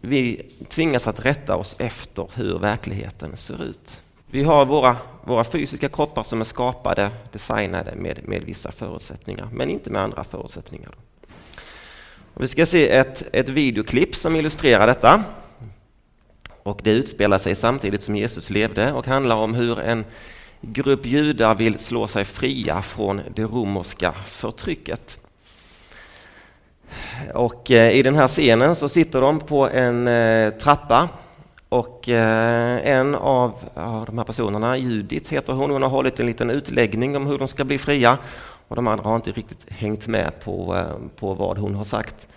vi 0.00 0.52
tvingas 0.68 1.06
att 1.06 1.24
rätta 1.24 1.56
oss 1.56 1.76
efter 1.78 2.28
hur 2.34 2.58
verkligheten 2.58 3.36
ser 3.36 3.62
ut. 3.64 4.00
Vi 4.26 4.42
har 4.42 4.64
våra, 4.64 4.96
våra 5.24 5.44
fysiska 5.44 5.88
kroppar 5.88 6.22
som 6.22 6.40
är 6.40 6.44
skapade, 6.44 7.10
designade 7.32 7.94
med, 7.96 8.28
med 8.28 8.42
vissa 8.42 8.72
förutsättningar, 8.72 9.48
men 9.52 9.70
inte 9.70 9.90
med 9.90 10.02
andra 10.02 10.24
förutsättningar. 10.24 10.90
Och 12.36 12.42
vi 12.42 12.48
ska 12.48 12.66
se 12.66 12.90
ett, 12.90 13.28
ett 13.32 13.48
videoklipp 13.48 14.16
som 14.16 14.36
illustrerar 14.36 14.86
detta. 14.86 15.24
Och 16.62 16.80
det 16.84 16.90
utspelar 16.90 17.38
sig 17.38 17.54
samtidigt 17.54 18.02
som 18.02 18.16
Jesus 18.16 18.50
levde 18.50 18.92
och 18.92 19.06
handlar 19.06 19.36
om 19.36 19.54
hur 19.54 19.80
en 19.80 20.04
grupp 20.60 21.06
judar 21.06 21.54
vill 21.54 21.78
slå 21.78 22.08
sig 22.08 22.24
fria 22.24 22.82
från 22.82 23.20
det 23.34 23.42
romerska 23.42 24.12
förtrycket. 24.12 25.18
Och 27.34 27.70
eh, 27.70 27.96
i 27.96 28.02
den 28.02 28.14
här 28.14 28.28
scenen 28.28 28.76
så 28.76 28.88
sitter 28.88 29.20
de 29.20 29.40
på 29.40 29.68
en 29.68 30.08
eh, 30.08 30.50
trappa 30.50 31.08
och 31.68 32.08
eh, 32.08 32.86
en 32.86 33.14
av 33.14 33.52
de 34.06 34.18
här 34.18 34.24
personerna, 34.24 34.76
Judit 34.76 35.28
heter 35.28 35.52
hon, 35.52 35.70
hon 35.70 35.82
har 35.82 35.90
hållit 35.90 36.20
en 36.20 36.26
liten 36.26 36.50
utläggning 36.50 37.16
om 37.16 37.26
hur 37.26 37.38
de 37.38 37.48
ska 37.48 37.64
bli 37.64 37.78
fria 37.78 38.18
och 38.68 38.76
de 38.76 38.86
andra 38.86 39.04
har 39.04 39.16
inte 39.16 39.32
riktigt 39.32 39.72
hängt 39.72 40.06
med 40.06 40.40
på, 40.40 40.84
på 41.16 41.34
vad 41.34 41.58
hon 41.58 41.74
har 41.74 41.84
sagt. 41.84 42.28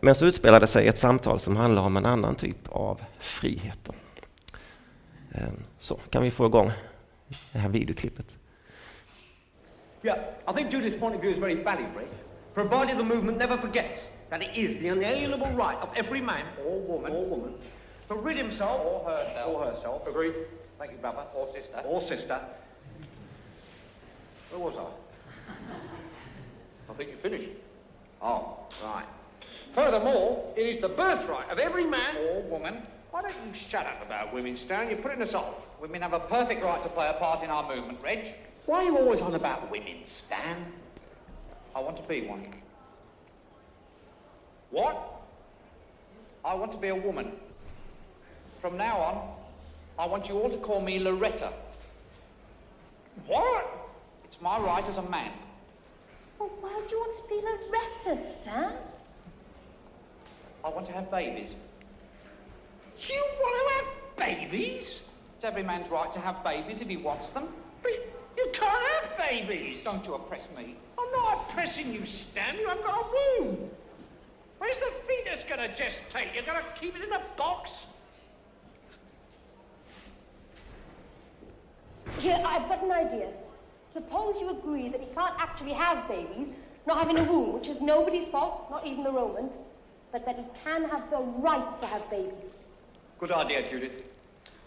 Men 0.00 0.14
så 0.14 0.26
utspelar 0.26 0.60
det 0.60 0.66
sig 0.66 0.88
ett 0.88 0.98
samtal 0.98 1.40
som 1.40 1.56
handlar 1.56 1.82
om 1.82 1.96
en 1.96 2.06
annan 2.06 2.34
typ 2.34 2.68
av 2.68 3.02
friheter. 3.18 3.94
Så 5.78 5.96
kan 6.10 6.22
vi 6.22 6.30
få 6.30 6.46
igång 6.46 6.72
det 7.52 7.58
här 7.58 7.68
videoklippet. 7.68 8.36
Yeah, 10.02 10.18
I 10.46 10.52
think 10.52 10.72
Judith's 10.72 10.98
point 10.98 11.16
of 11.16 11.22
view 11.22 11.36
is 11.36 11.42
very 11.42 11.62
valid, 11.64 11.86
provided 12.54 12.98
the 12.98 13.04
movement 13.04 13.38
never 13.38 13.56
forgets 13.56 14.06
that 14.30 14.42
it 14.42 14.50
is 14.54 14.78
the 14.78 14.86
inalienable 14.88 15.48
right 15.48 15.76
of 15.82 15.88
every 15.96 16.20
man 16.20 16.44
or 16.64 16.80
woman, 16.88 17.12
or 17.12 17.26
woman 17.26 17.54
to 18.08 18.14
rid 18.14 18.36
himself 18.36 18.80
or 18.84 19.10
herself, 19.10 19.48
or 19.48 19.64
herself. 19.64 20.06
Agreed. 20.06 20.34
Thank 20.78 20.92
you, 20.92 20.98
brother. 20.98 21.24
Or 21.34 21.48
sister. 21.48 21.82
Or 21.84 22.00
sister. 22.00 22.38
Where 24.50 24.60
was 24.60 24.74
I? 24.76 25.07
Think 26.98 27.10
you're 27.10 27.18
finished. 27.18 27.50
Oh, 28.20 28.58
right. 28.82 29.06
Furthermore, 29.72 30.52
it 30.56 30.66
is 30.66 30.78
the 30.78 30.88
birthright 30.88 31.48
of 31.48 31.58
every 31.58 31.86
man 31.86 32.16
or 32.16 32.42
woman. 32.42 32.82
Why 33.12 33.22
don't 33.22 33.34
you 33.46 33.54
shut 33.54 33.86
up 33.86 34.04
about 34.04 34.34
women, 34.34 34.56
Stone? 34.56 34.90
You're 34.90 34.98
putting 34.98 35.22
us 35.22 35.34
off. 35.34 35.70
Women 35.80 36.02
have 36.02 36.12
a 36.12 36.20
perfect 36.20 36.62
right 36.62 36.82
to 36.82 36.88
play 36.88 37.08
a 37.08 37.14
part 37.14 37.42
in 37.42 37.50
our 37.50 37.74
movement, 37.74 37.98
Reg. 38.02 38.34
Why 38.66 38.78
are 38.78 38.84
you 38.84 38.98
always 38.98 39.22
on 39.22 39.34
about 39.34 39.70
women, 39.70 40.04
Stan? 40.04 40.66
I 41.74 41.80
want 41.80 41.96
to 41.96 42.02
be 42.02 42.22
one. 42.22 42.46
What? 44.70 45.22
I 46.44 46.54
want 46.54 46.72
to 46.72 46.78
be 46.78 46.88
a 46.88 46.96
woman. 46.96 47.32
From 48.60 48.76
now 48.76 48.98
on, 48.98 49.36
I 49.98 50.06
want 50.06 50.28
you 50.28 50.38
all 50.38 50.50
to 50.50 50.58
call 50.58 50.80
me 50.80 50.98
Loretta. 50.98 51.52
What? 53.26 53.77
It's 54.38 54.44
my 54.44 54.56
right 54.60 54.84
as 54.84 54.98
a 54.98 55.02
man. 55.10 55.32
Well, 56.38 56.48
why 56.60 56.72
would 56.76 56.88
you 56.88 56.96
want 56.96 57.16
to 57.16 57.28
be 57.28 57.42
Loretta, 57.42 58.34
Stan? 58.34 58.72
I 60.64 60.68
want 60.68 60.86
to 60.86 60.92
have 60.92 61.10
babies. 61.10 61.56
You 63.00 63.20
want 63.40 63.56
to 63.56 63.74
have 63.74 64.38
babies? 64.38 65.08
It's 65.34 65.44
every 65.44 65.64
man's 65.64 65.90
right 65.90 66.12
to 66.12 66.20
have 66.20 66.44
babies 66.44 66.80
if 66.80 66.88
he 66.88 66.96
wants 66.96 67.30
them. 67.30 67.48
But 67.82 67.90
you 68.36 68.48
can't 68.52 68.86
have 68.92 69.18
babies. 69.18 69.82
Don't 69.82 70.06
you 70.06 70.14
oppress 70.14 70.56
me. 70.56 70.76
I'm 70.96 71.10
not 71.10 71.50
oppressing 71.50 71.92
you, 71.92 72.06
Stan. 72.06 72.58
You 72.60 72.68
haven't 72.68 72.86
got 72.86 73.06
a 73.06 73.42
womb. 73.42 73.68
Where's 74.58 74.78
the 74.78 74.92
fetus 75.08 75.42
going 75.42 75.68
to 75.68 75.74
gestate? 75.74 76.32
You're 76.32 76.44
going 76.44 76.62
to 76.62 76.80
keep 76.80 76.94
it 76.94 77.02
in 77.02 77.12
a 77.12 77.22
box? 77.36 77.88
Here, 82.20 82.40
I've 82.46 82.68
got 82.68 82.84
an 82.84 82.92
idea. 82.92 83.32
Suppose 83.98 84.40
you 84.40 84.50
agree 84.50 84.88
that 84.90 85.00
he 85.00 85.08
can't 85.08 85.34
actually 85.38 85.72
have 85.72 86.06
babies, 86.06 86.46
not 86.86 86.98
having 86.98 87.18
a 87.18 87.24
womb, 87.24 87.54
which 87.54 87.66
is 87.66 87.80
nobody's 87.80 88.28
fault, 88.28 88.68
not 88.70 88.86
even 88.86 89.02
the 89.02 89.10
Romans, 89.10 89.50
but 90.12 90.24
that 90.24 90.36
he 90.36 90.44
can 90.62 90.88
have 90.88 91.10
the 91.10 91.18
right 91.18 91.80
to 91.80 91.86
have 91.86 92.08
babies. 92.08 92.58
Good 93.18 93.32
idea, 93.32 93.68
Judith. 93.68 94.04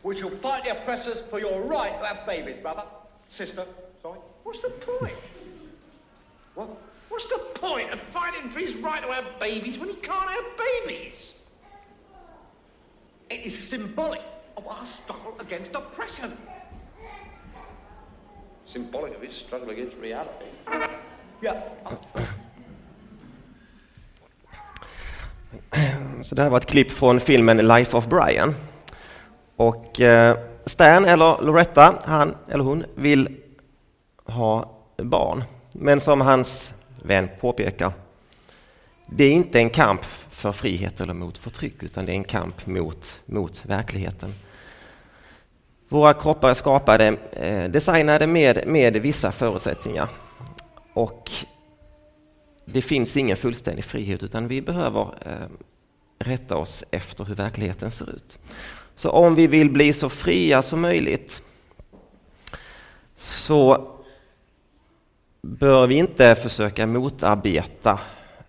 We 0.03 0.17
shall 0.17 0.31
fight 0.31 0.65
the 0.65 0.71
oppressors 0.71 1.21
for 1.21 1.39
your 1.39 1.61
right 1.61 1.97
to 2.01 2.07
have 2.07 2.25
babies, 2.25 2.57
brother. 2.57 2.83
Sister, 3.29 3.65
sorry. 4.01 4.19
What's 4.43 4.59
the 4.59 4.69
point? 4.71 5.15
what? 6.55 6.69
What's 7.07 7.27
the 7.27 7.39
point 7.55 7.89
of 7.91 8.01
fighting 8.01 8.49
for 8.49 8.59
his 8.59 8.75
right 8.75 9.01
to 9.01 9.13
have 9.13 9.39
babies 9.39 9.79
when 9.79 9.87
he 9.87 9.95
can't 9.95 10.29
have 10.29 10.45
babies? 10.85 11.39
It 13.29 13.45
is 13.45 13.57
symbolic 13.57 14.23
of 14.57 14.67
our 14.67 14.85
struggle 14.85 15.37
against 15.39 15.73
oppression. 15.73 16.37
Symbolic 18.71 19.15
of 19.17 19.21
his 19.21 19.35
struggle 19.35 19.69
against 19.69 19.97
reality. 20.01 20.45
Yeah. 21.41 21.57
Så 26.21 26.35
det 26.35 26.41
här 26.41 26.49
var 26.49 26.57
ett 26.57 26.65
klipp 26.65 26.91
från 26.91 27.19
filmen 27.19 27.57
Life 27.57 27.97
of 27.97 28.07
Brian. 28.07 28.55
Och 29.55 30.01
eh, 30.01 30.37
Stan, 30.65 31.05
eller 31.05 31.41
Loretta, 31.41 31.99
han 32.03 32.35
eller 32.49 32.63
hon 32.63 32.83
vill 32.95 33.37
ha 34.25 34.77
barn. 34.97 35.43
Men 35.71 36.01
som 36.01 36.21
hans 36.21 36.73
vän 37.03 37.29
påpekar, 37.39 37.91
det 39.05 39.23
är 39.23 39.31
inte 39.31 39.59
en 39.59 39.69
kamp 39.69 40.05
för 40.29 40.51
frihet 40.51 41.01
eller 41.01 41.13
mot 41.13 41.37
förtryck, 41.37 41.83
utan 41.83 42.05
det 42.05 42.11
är 42.11 42.15
en 42.15 42.23
kamp 42.23 42.65
mot, 42.65 43.19
mot 43.25 43.65
verkligheten. 43.65 44.33
Våra 45.91 46.13
kroppar 46.13 46.49
är 46.49 46.53
skapade, 46.53 47.17
eh, 47.31 47.63
designade 47.63 48.27
med, 48.27 48.67
med 48.67 48.97
vissa 48.97 49.31
förutsättningar. 49.31 50.09
Och 50.93 51.31
det 52.65 52.81
finns 52.81 53.17
ingen 53.17 53.37
fullständig 53.37 53.85
frihet, 53.85 54.23
utan 54.23 54.47
vi 54.47 54.61
behöver 54.61 55.01
eh, 55.01 55.47
rätta 56.19 56.57
oss 56.57 56.83
efter 56.91 57.23
hur 57.23 57.35
verkligheten 57.35 57.91
ser 57.91 58.09
ut. 58.09 58.39
Så 58.95 59.09
om 59.09 59.35
vi 59.35 59.47
vill 59.47 59.71
bli 59.71 59.93
så 59.93 60.09
fria 60.09 60.61
som 60.61 60.81
möjligt 60.81 61.41
så 63.17 63.87
bör 65.41 65.87
vi 65.87 65.95
inte 65.95 66.35
försöka 66.35 66.87
motarbeta 66.87 67.99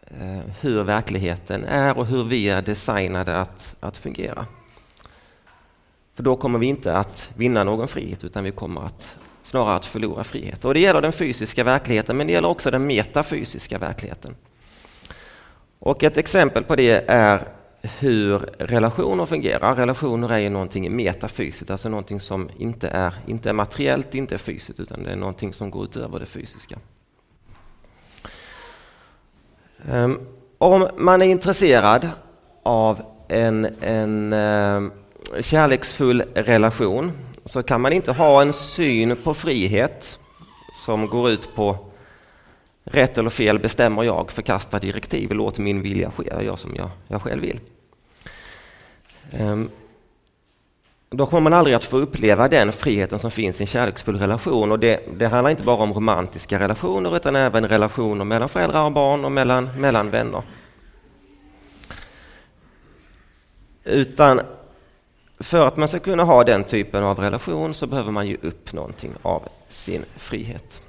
eh, 0.05 0.41
hur 0.61 0.83
verkligheten 0.83 1.65
är 1.65 1.99
och 1.99 2.07
hur 2.07 2.25
vi 2.25 2.49
är 2.49 2.63
designade 2.63 3.37
att, 3.37 3.77
att 3.81 3.97
fungera. 3.97 4.47
För 6.15 6.23
då 6.23 6.37
kommer 6.37 6.59
vi 6.59 6.67
inte 6.67 6.97
att 6.97 7.31
vinna 7.37 7.65
någon 7.65 7.89
frihet 7.89 8.25
utan 8.25 8.45
vi 8.45 8.51
kommer 8.51 8.87
att 8.87 9.19
snarare 9.43 9.77
att 9.77 9.87
förlora 9.87 10.25
frihet. 10.25 10.65
Och 10.65 10.75
det 10.75 10.81
gäller 10.81 11.01
den 11.01 11.13
fysiska 11.13 11.65
verkligheten 11.65 12.17
men 12.17 12.27
det 12.27 12.33
gäller 12.33 12.49
också 12.49 12.71
den 12.71 12.87
metafysiska 12.87 13.79
verkligheten. 13.79 14.35
Och 15.79 16.05
ett 16.05 16.17
exempel 16.17 16.65
på 16.65 16.77
det 16.77 17.11
är 17.11 17.49
hur 17.83 18.39
relationer 18.59 19.27
fungerar. 19.27 19.77
Relationer 19.77 20.33
är 20.33 20.39
ju 20.39 20.51
någonting 20.51 20.97
metafysiskt, 20.97 21.71
alltså 21.71 21.89
någonting 21.89 22.21
som 22.21 22.51
inte 22.59 22.89
är, 22.89 23.15
inte 23.27 23.49
är 23.49 23.53
materiellt, 23.53 24.15
inte 24.15 24.35
är 24.35 24.39
fysiskt, 24.39 24.81
utan 24.81 25.03
det 25.03 25.11
är 25.11 25.17
någonting 25.17 25.53
som 25.53 25.71
går 25.71 25.85
utöver 25.85 26.19
det 26.19 26.27
fysiska. 26.27 26.79
Ehm, 29.89 30.19
om 30.59 30.89
man 30.97 31.23
är 31.23 31.27
intresserad 31.27 32.11
av 32.63 33.03
en, 33.29 33.67
en 33.81 34.33
ehm, 34.33 34.93
kärleksfull 35.41 36.23
relation 36.35 37.13
så 37.45 37.63
kan 37.63 37.81
man 37.81 37.93
inte 37.93 38.13
ha 38.13 38.43
en 38.43 38.53
syn 38.53 39.17
på 39.17 39.35
frihet 39.35 40.19
som 40.85 41.07
går 41.07 41.31
ut 41.31 41.55
på 41.55 41.93
rätt 42.85 43.19
eller 43.19 43.31
fel 43.31 43.59
bestämmer 43.59 44.03
jag, 44.03 44.33
förkastar 44.33 44.81
direktiv, 44.81 45.33
låt 45.33 45.59
min 45.59 45.83
vilja 45.83 46.11
ske, 46.11 46.25
jag 46.31 46.45
gör 46.45 46.57
som 46.57 46.75
jag, 46.77 46.91
jag 47.09 47.23
själv 47.23 47.43
vill. 47.43 47.61
Ehm, 49.31 49.71
då 51.11 51.27
kommer 51.27 51.41
man 51.41 51.53
aldrig 51.53 51.77
att 51.77 51.85
få 51.85 51.99
uppleva 51.99 52.49
den 52.49 52.73
friheten 52.73 53.19
som 53.19 53.31
finns 53.31 53.61
i 53.61 53.63
en 53.63 53.67
kärleksfull 53.67 54.19
relation. 54.19 54.73
Och 54.73 54.79
det, 54.79 55.01
det, 55.19 55.27
handlar 55.27 55.51
inte 55.51 55.65
bara 55.65 55.83
om 55.83 55.93
romantiska 55.93 56.59
relationer 56.59 57.17
utan 57.17 57.37
även 57.37 57.69
relationer 57.69 58.25
mellan 58.25 58.49
föräldrar 58.49 58.85
och 58.85 58.93
barn 58.93 59.25
och 59.25 59.33
mellan, 59.33 59.71
mellan 59.81 60.11
vänner. 60.11 60.43
Utan 63.85 64.41
för 65.43 65.67
att 65.67 65.77
man 65.77 65.89
ska 65.89 65.99
kunna 65.99 66.25
ha 66.25 66.45
den 66.45 66.65
typen 66.65 67.05
av 67.05 67.19
relation 67.19 67.75
så 67.75 67.87
behöver 67.87 68.11
man 68.11 68.27
ge 68.27 68.37
upp 68.43 68.73
någonting 68.73 69.13
av 69.23 69.49
sin 69.69 70.05
frihet. 70.17 70.83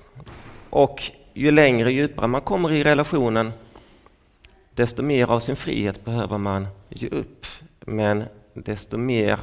Och 0.70 1.12
ju 1.34 1.52
längre 1.52 1.92
djupare 1.92 2.28
man 2.28 2.42
kommer 2.42 2.72
i 2.72 2.84
relationen 2.84 3.52
desto 4.76 5.04
mer 5.04 5.32
av 5.32 5.40
sin 5.40 5.56
frihet 5.56 6.06
behöver 6.06 6.38
man 6.38 6.68
ge 6.90 7.08
upp. 7.08 7.46
Men 7.80 8.24
desto 8.54 8.98
mer 8.98 9.40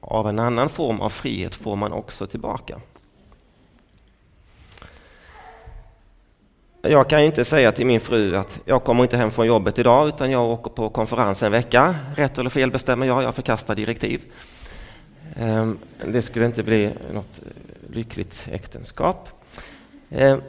av 0.00 0.28
en 0.28 0.38
annan 0.38 0.68
form 0.68 1.00
av 1.00 1.08
frihet 1.08 1.54
får 1.54 1.76
man 1.76 1.92
också 1.92 2.26
tillbaka. 2.26 2.80
Jag 6.88 7.08
kan 7.08 7.20
inte 7.20 7.44
säga 7.44 7.72
till 7.72 7.86
min 7.86 8.00
fru 8.00 8.36
att 8.36 8.58
jag 8.64 8.84
kommer 8.84 9.02
inte 9.02 9.16
hem 9.16 9.30
från 9.30 9.46
jobbet 9.46 9.78
idag 9.78 10.08
utan 10.08 10.30
jag 10.30 10.50
åker 10.50 10.70
på 10.70 10.88
konferens 10.88 11.42
en 11.42 11.52
vecka. 11.52 11.94
Rätt 12.16 12.38
eller 12.38 12.50
fel 12.50 12.70
bestämmer 12.70 13.06
jag, 13.06 13.22
jag 13.22 13.34
förkastar 13.34 13.74
direktiv. 13.74 14.24
Ehm, 15.36 15.78
det 16.04 16.22
skulle 16.22 16.46
inte 16.46 16.62
bli 16.62 16.90
något 17.12 17.40
lyckligt 17.90 18.48
äktenskap. 18.52 19.28
Ehm, 20.10 20.40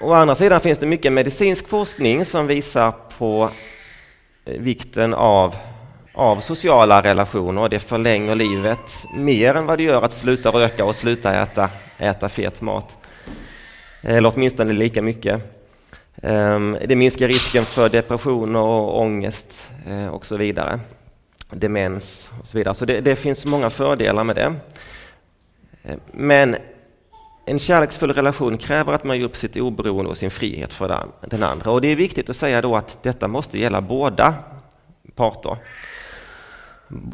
å 0.00 0.12
andra 0.12 0.34
sidan 0.34 0.60
finns 0.60 0.78
det 0.78 0.86
mycket 0.86 1.12
medicinsk 1.12 1.68
forskning 1.68 2.24
som 2.24 2.46
visar 2.46 2.92
på 3.18 3.50
eh, 4.44 4.60
vikten 4.60 5.14
av 5.14 5.54
av 6.14 6.40
sociala 6.40 7.02
relationer 7.02 7.62
och 7.62 7.70
det 7.70 7.78
förlänger 7.78 8.34
livet 8.34 9.06
mer 9.14 9.54
än 9.54 9.66
vad 9.66 9.78
det 9.78 9.82
gör 9.82 10.02
att 10.02 10.12
sluta 10.12 10.50
röka 10.50 10.84
och 10.84 10.96
sluta 10.96 11.34
äta, 11.34 11.70
äta 11.98 12.28
fet 12.28 12.60
mat. 12.60 12.98
Eller 14.02 14.32
åtminstone 14.34 14.72
lika 14.72 15.02
mycket. 15.02 15.57
Ehm, 16.22 16.76
det 16.86 16.96
minskar 16.96 17.28
risken 17.28 17.66
för 17.66 17.88
depressioner 17.88 18.60
och 18.60 19.00
ångest 19.00 19.70
eh, 19.86 20.06
och 20.06 20.26
så 20.26 20.36
vidare. 20.36 20.80
Demens 21.50 22.30
och 22.40 22.46
så 22.46 22.58
vidare. 22.58 22.74
Så 22.74 22.84
det, 22.84 23.00
det 23.00 23.16
finns 23.16 23.44
många 23.44 23.70
fördelar 23.70 24.24
med 24.24 24.36
det. 24.36 24.54
Ehm, 25.84 26.00
men 26.12 26.56
en 27.46 27.58
kärleksfull 27.58 28.12
relation 28.14 28.58
kräver 28.58 28.92
att 28.92 29.04
man 29.04 29.18
ger 29.18 29.24
upp 29.24 29.36
sitt 29.36 29.56
oberoende 29.56 30.10
och 30.10 30.16
sin 30.16 30.30
frihet 30.30 30.72
för 30.72 31.04
den 31.20 31.42
andra. 31.42 31.70
Och 31.70 31.80
det 31.80 31.88
är 31.88 31.96
viktigt 31.96 32.30
att 32.30 32.36
säga 32.36 32.62
då 32.62 32.76
att 32.76 33.02
detta 33.02 33.28
måste 33.28 33.58
gälla 33.58 33.80
båda 33.80 34.34
parter. 35.14 35.56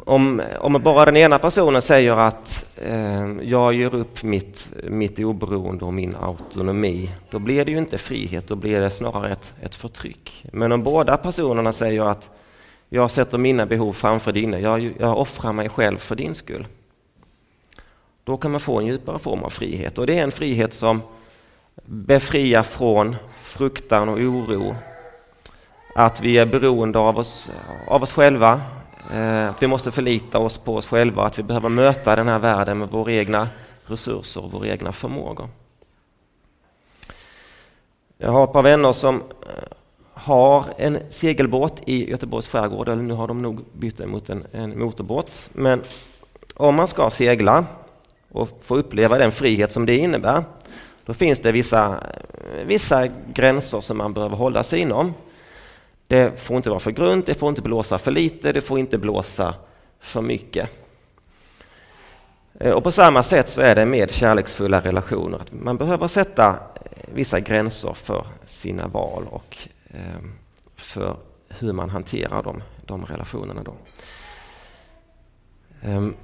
Om, 0.05 0.41
om 0.59 0.81
bara 0.83 1.05
den 1.05 1.17
ena 1.17 1.39
personen 1.39 1.81
säger 1.81 2.17
att 2.17 2.65
eh, 2.81 3.25
jag 3.41 3.73
ger 3.73 3.95
upp 3.95 4.23
mitt, 4.23 4.69
mitt 4.83 5.19
oberoende 5.19 5.85
och 5.85 5.93
min 5.93 6.15
autonomi, 6.15 7.11
då 7.29 7.39
blir 7.39 7.65
det 7.65 7.71
ju 7.71 7.77
inte 7.77 7.97
frihet, 7.97 8.47
då 8.47 8.55
blir 8.55 8.79
det 8.79 8.89
snarare 8.89 9.31
ett, 9.31 9.53
ett 9.61 9.75
förtryck. 9.75 10.45
Men 10.53 10.71
om 10.71 10.83
båda 10.83 11.17
personerna 11.17 11.73
säger 11.73 12.01
att 12.01 12.29
jag 12.89 13.11
sätter 13.11 13.37
mina 13.37 13.65
behov 13.65 13.93
framför 13.93 14.31
dina, 14.31 14.59
jag, 14.59 14.93
jag 14.99 15.17
offrar 15.17 15.53
mig 15.53 15.69
själv 15.69 15.97
för 15.97 16.15
din 16.15 16.35
skull. 16.35 16.67
Då 18.23 18.37
kan 18.37 18.51
man 18.51 18.59
få 18.59 18.79
en 18.79 18.85
djupare 18.85 19.19
form 19.19 19.43
av 19.43 19.49
frihet 19.49 19.97
och 19.97 20.07
det 20.07 20.19
är 20.19 20.23
en 20.23 20.31
frihet 20.31 20.73
som 20.73 21.01
befriar 21.85 22.63
från 22.63 23.15
fruktan 23.41 24.09
och 24.09 24.17
oro. 24.17 24.75
Att 25.95 26.21
vi 26.21 26.37
är 26.37 26.45
beroende 26.45 26.99
av 26.99 27.17
oss, 27.17 27.49
av 27.87 28.03
oss 28.03 28.13
själva, 28.13 28.61
Eh, 29.13 29.49
att 29.49 29.63
vi 29.63 29.67
måste 29.67 29.91
förlita 29.91 30.39
oss 30.39 30.57
på 30.57 30.75
oss 30.75 30.87
själva, 30.87 31.23
att 31.23 31.39
vi 31.39 31.43
behöver 31.43 31.69
möta 31.69 32.15
den 32.15 32.27
här 32.27 32.39
världen 32.39 32.77
med 32.77 32.89
våra 32.89 33.11
egna 33.11 33.49
resurser 33.85 34.43
och 34.43 34.51
våra 34.51 34.67
egna 34.67 34.91
förmågor. 34.91 35.49
Jag 38.17 38.31
har 38.31 38.43
ett 38.43 38.53
par 38.53 38.63
vänner 38.63 38.93
som 38.93 39.15
eh, 39.15 39.23
har 40.13 40.65
en 40.77 40.97
segelbåt 41.09 41.81
i 41.85 42.09
Göteborgs 42.09 42.47
skärgård, 42.47 42.89
eller 42.89 43.03
nu 43.03 43.13
har 43.13 43.27
de 43.27 43.41
nog 43.41 43.65
bytt 43.73 43.97
den 43.97 44.09
mot 44.09 44.29
en, 44.29 44.45
en 44.51 44.79
motorbåt. 44.79 45.49
Men 45.53 45.83
om 46.55 46.75
man 46.75 46.87
ska 46.87 47.09
segla 47.09 47.65
och 48.31 48.49
få 48.61 48.75
uppleva 48.75 49.17
den 49.17 49.31
frihet 49.31 49.71
som 49.71 49.85
det 49.85 49.97
innebär, 49.97 50.43
då 51.05 51.13
finns 51.13 51.39
det 51.39 51.51
vissa, 51.51 51.85
eh, 51.85 52.65
vissa 52.65 53.07
gränser 53.33 53.81
som 53.81 53.97
man 53.97 54.13
behöver 54.13 54.35
hålla 54.35 54.63
sig 54.63 54.79
inom. 54.79 55.13
Det 56.07 56.39
får 56.39 56.57
inte 56.57 56.69
vara 56.69 56.79
för 56.79 56.91
grunt, 56.91 57.25
det 57.25 57.33
får 57.33 57.49
inte 57.49 57.61
blåsa 57.61 57.97
för 57.97 58.11
lite, 58.11 58.51
det 58.51 58.61
får 58.61 58.79
inte 58.79 58.97
blåsa 58.97 59.55
för 59.99 60.21
mycket. 60.21 60.69
Eh, 62.59 62.71
och 62.71 62.83
på 62.83 62.91
samma 62.91 63.23
sätt 63.23 63.49
så 63.49 63.61
är 63.61 63.75
det 63.75 63.85
med 63.85 64.11
kärleksfulla 64.11 64.79
relationer. 64.79 65.37
Att 65.37 65.53
man 65.53 65.77
behöver 65.77 66.07
sätta 66.07 66.49
eh, 66.49 67.13
vissa 67.13 67.39
gränser 67.39 67.93
för 67.93 68.27
sina 68.45 68.87
val 68.87 69.27
och 69.29 69.57
eh, 69.87 70.21
för 70.75 71.17
hur 71.47 71.73
man 71.73 71.89
hanterar 71.89 72.43
de, 72.43 72.63
de 72.85 73.05
relationerna. 73.05 73.63
Då. 73.63 73.73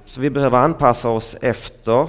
Så 0.04 0.20
vi 0.20 0.30
behöver 0.30 0.58
anpassa 0.58 1.08
oss 1.08 1.36
efter 1.40 2.08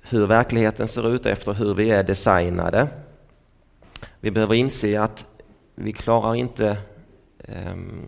hur 0.00 0.26
verkligheten 0.26 0.88
ser 0.88 1.14
ut, 1.14 1.26
efter 1.26 1.52
hur 1.52 1.74
vi 1.74 1.90
är 1.90 2.02
designade. 2.02 2.88
Vi 4.20 4.30
behöver 4.30 4.54
inse 4.54 5.00
att 5.00 5.26
vi 5.78 5.92
klarar 5.92 6.34
inte, 6.34 6.76
ehm, 7.38 8.06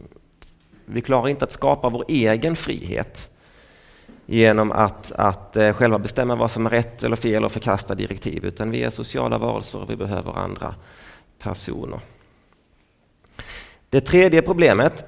vi 0.85 1.01
klarar 1.01 1.29
inte 1.29 1.45
att 1.45 1.53
skapa 1.53 1.89
vår 1.89 2.05
egen 2.09 2.57
frihet 2.57 3.31
genom 4.27 4.73
att, 4.73 5.13
att 5.13 5.57
eh, 5.57 5.73
själva 5.73 5.99
bestämma 5.99 6.37
vad 6.37 6.51
som 6.51 6.67
är 6.67 6.71
rätt 6.71 7.03
eller 7.03 7.17
fel 7.17 7.45
och 7.45 7.53
förkasta 7.53 7.95
direktiv, 7.95 8.45
utan 8.45 8.71
vi 8.71 8.83
är 8.83 8.91
sociala 8.91 9.39
varelser 9.39 9.81
och 9.81 9.91
vi 9.91 9.97
behöver 9.97 10.33
andra 10.33 10.75
personer. 11.39 12.01
Det 13.91 14.01
tredje 14.01 14.43
problemet 14.43 15.05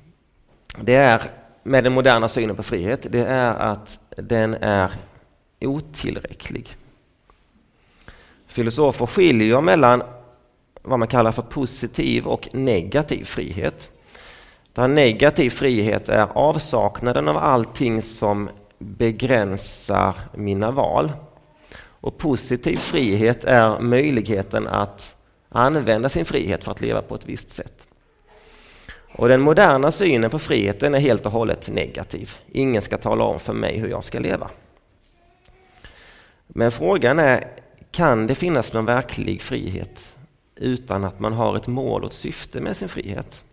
det 0.80 0.94
är 0.94 1.22
med 1.62 1.84
den 1.84 1.92
moderna 1.92 2.28
synen 2.28 2.56
på 2.56 2.62
frihet, 2.62 3.06
det 3.10 3.24
är 3.24 3.54
att 3.54 4.00
den 4.16 4.54
är 4.54 4.90
otillräcklig. 5.60 6.76
Filosofer 8.46 9.06
skiljer 9.06 9.60
mellan 9.60 10.02
vad 10.82 10.98
man 10.98 11.08
kallar 11.08 11.32
för 11.32 11.42
positiv 11.42 12.26
och 12.26 12.48
negativ 12.52 13.24
frihet. 13.24 13.92
Där 14.72 14.88
negativ 14.88 15.50
frihet 15.50 16.08
är 16.08 16.26
avsaknaden 16.34 17.28
av 17.28 17.36
allting 17.36 18.02
som 18.02 18.48
begränsar 18.78 20.14
mina 20.34 20.70
val. 20.70 21.12
Och 21.80 22.18
positiv 22.18 22.76
frihet 22.76 23.44
är 23.44 23.80
möjligheten 23.80 24.66
att 24.66 25.16
använda 25.48 26.08
sin 26.08 26.24
frihet 26.24 26.64
för 26.64 26.72
att 26.72 26.80
leva 26.80 27.02
på 27.02 27.14
ett 27.14 27.26
visst 27.26 27.50
sätt. 27.50 27.86
Och 29.12 29.28
den 29.28 29.40
moderna 29.40 29.92
synen 29.92 30.30
på 30.30 30.38
friheten 30.38 30.94
är 30.94 30.98
helt 31.00 31.26
och 31.26 31.32
hållet 31.32 31.68
negativ. 31.68 32.30
Ingen 32.52 32.82
ska 32.82 32.98
tala 32.98 33.24
om 33.24 33.40
för 33.40 33.52
mig 33.52 33.78
hur 33.78 33.88
jag 33.88 34.04
ska 34.04 34.18
leva. 34.18 34.50
Men 36.46 36.70
frågan 36.70 37.18
är, 37.18 37.44
kan 37.90 38.26
det 38.26 38.34
finnas 38.34 38.72
någon 38.72 38.84
verklig 38.84 39.42
frihet 39.42 40.16
utan 40.60 41.04
att 41.04 41.20
man 41.20 41.32
har 41.32 41.56
ett 41.56 41.66
mål 41.66 42.04
och 42.04 42.10
ett 42.10 42.16
syfte 42.16 42.60
med 42.60 42.76
sin 42.76 42.88
frihet? 42.88 43.44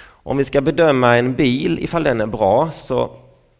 Om 0.00 0.36
vi 0.36 0.44
ska 0.44 0.60
bedöma 0.60 1.18
en 1.18 1.34
bil 1.34 1.78
ifall 1.78 2.02
den 2.02 2.20
är 2.20 2.26
bra 2.26 2.70
så 2.70 3.10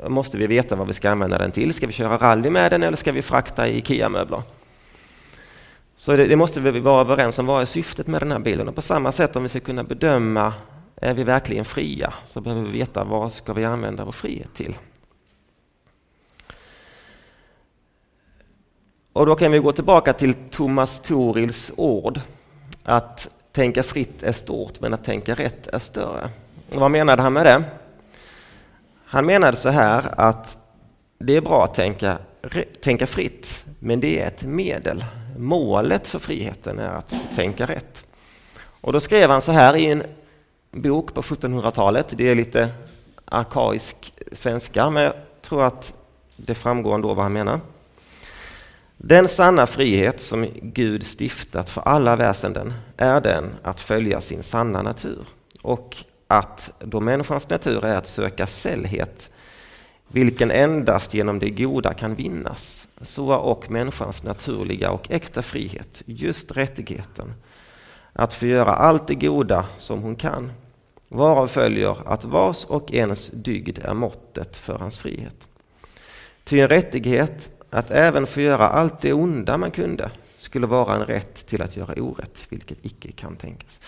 måste 0.06 0.38
vi 0.38 0.46
veta 0.46 0.76
vad 0.76 0.86
vi 0.86 0.92
ska 0.92 1.10
använda 1.10 1.38
den 1.38 1.50
till. 1.50 1.74
Ska 1.74 1.86
vi 1.86 1.92
köra 1.92 2.18
rally 2.18 2.50
med 2.50 2.70
den 2.70 2.82
eller 2.82 2.96
ska 2.96 3.12
vi 3.12 3.22
frakta 3.22 3.68
IKEA-möbler? 3.68 4.42
Så 5.96 6.16
det, 6.16 6.26
det, 6.26 6.36
måste 6.36 6.60
vi 6.60 6.80
vara 6.80 7.00
överens 7.00 7.38
om, 7.38 7.46
vad 7.46 7.62
är 7.62 7.66
syftet 7.66 8.06
med 8.06 8.20
den 8.22 8.32
här 8.32 8.38
bilen? 8.38 8.68
Och 8.68 8.74
på 8.74 8.82
samma 8.82 9.12
sätt 9.12 9.36
om 9.36 9.42
vi 9.42 9.48
ska 9.48 9.60
kunna 9.60 9.84
bedöma, 9.84 10.52
är 10.96 11.14
vi 11.14 11.24
verkligen 11.24 11.64
fria? 11.64 12.12
Så 12.26 12.40
behöver 12.40 12.62
vi 12.62 12.78
veta 12.78 13.04
vad 13.04 13.32
ska 13.32 13.52
vi 13.52 13.64
använda 13.64 14.04
vår 14.04 14.12
frihet 14.12 14.54
till? 14.54 14.78
Och 19.12 19.26
då 19.26 19.34
kan 19.34 19.52
vi 19.52 19.58
gå 19.58 19.72
tillbaka 19.72 20.12
till 20.12 20.34
Thomas 20.34 21.02
Torils 21.02 21.72
ord. 21.76 22.20
Att 22.88 23.28
tänka 23.52 23.82
fritt 23.82 24.22
är 24.22 24.32
stort, 24.32 24.80
men 24.80 24.94
att 24.94 25.04
tänka 25.04 25.34
rätt 25.34 25.66
är 25.66 25.78
större. 25.78 26.30
Och 26.70 26.80
vad 26.80 26.90
menade 26.90 27.22
han 27.22 27.32
med 27.32 27.46
det? 27.46 27.64
Han 29.04 29.26
menade 29.26 29.56
så 29.56 29.68
här 29.68 30.20
att 30.20 30.58
det 31.18 31.36
är 31.36 31.40
bra 31.40 31.64
att 31.64 31.74
tänka, 31.74 32.18
tänka 32.82 33.06
fritt, 33.06 33.66
men 33.78 34.00
det 34.00 34.20
är 34.20 34.26
ett 34.26 34.42
medel. 34.42 35.04
Målet 35.36 36.08
för 36.08 36.18
friheten 36.18 36.78
är 36.78 36.90
att 36.90 37.14
tänka 37.34 37.66
rätt. 37.66 38.06
Och 38.80 38.92
då 38.92 39.00
skrev 39.00 39.30
han 39.30 39.42
så 39.42 39.52
här 39.52 39.76
i 39.76 39.86
en 39.86 40.02
bok 40.70 41.14
på 41.14 41.22
1700-talet. 41.22 42.14
Det 42.16 42.28
är 42.28 42.34
lite 42.34 42.68
arkaisk 43.24 44.12
svenska, 44.32 44.90
men 44.90 45.02
jag 45.02 45.14
tror 45.42 45.64
att 45.64 45.92
det 46.36 46.54
framgår 46.54 46.94
ändå 46.94 47.14
vad 47.14 47.24
han 47.24 47.32
menar. 47.32 47.60
Den 49.00 49.28
sanna 49.28 49.66
frihet 49.66 50.20
som 50.20 50.46
Gud 50.62 51.06
stiftat 51.06 51.70
för 51.70 51.80
alla 51.80 52.16
väsenden 52.16 52.72
är 52.96 53.20
den 53.20 53.44
att 53.62 53.80
följa 53.80 54.20
sin 54.20 54.42
sanna 54.42 54.82
natur 54.82 55.26
och 55.62 55.96
att 56.26 56.72
då 56.78 57.00
människans 57.00 57.48
natur 57.48 57.84
är 57.84 57.96
att 57.96 58.06
söka 58.06 58.46
sällhet, 58.46 59.30
vilken 60.08 60.50
endast 60.50 61.14
genom 61.14 61.38
det 61.38 61.50
goda 61.50 61.94
kan 61.94 62.14
vinnas, 62.14 62.88
så 63.00 63.32
är 63.32 63.38
och 63.38 63.70
människans 63.70 64.22
naturliga 64.22 64.90
och 64.90 65.10
äkta 65.10 65.42
frihet 65.42 66.02
just 66.06 66.56
rättigheten 66.56 67.34
att 68.12 68.34
få 68.34 68.46
göra 68.46 68.74
allt 68.74 69.06
det 69.06 69.14
goda 69.14 69.66
som 69.76 70.02
hon 70.02 70.16
kan, 70.16 70.52
varav 71.08 71.46
följer 71.46 72.12
att 72.12 72.24
vars 72.24 72.64
och 72.64 72.92
ens 72.92 73.30
dygd 73.30 73.78
är 73.78 73.94
måttet 73.94 74.56
för 74.56 74.78
hans 74.78 74.98
frihet. 74.98 75.36
Ty 76.44 76.60
en 76.60 76.68
rättighet 76.68 77.50
att 77.70 77.90
även 77.90 78.26
få 78.26 78.40
göra 78.40 78.68
allt 78.68 79.00
det 79.00 79.12
onda 79.12 79.58
man 79.58 79.70
kunde 79.70 80.10
skulle 80.36 80.66
vara 80.66 80.94
en 80.94 81.04
rätt 81.04 81.46
till 81.46 81.62
att 81.62 81.76
göra 81.76 82.02
orätt, 82.02 82.46
vilket 82.48 82.84
icke 82.84 83.12
kan 83.12 83.36
tänkas. 83.36 83.80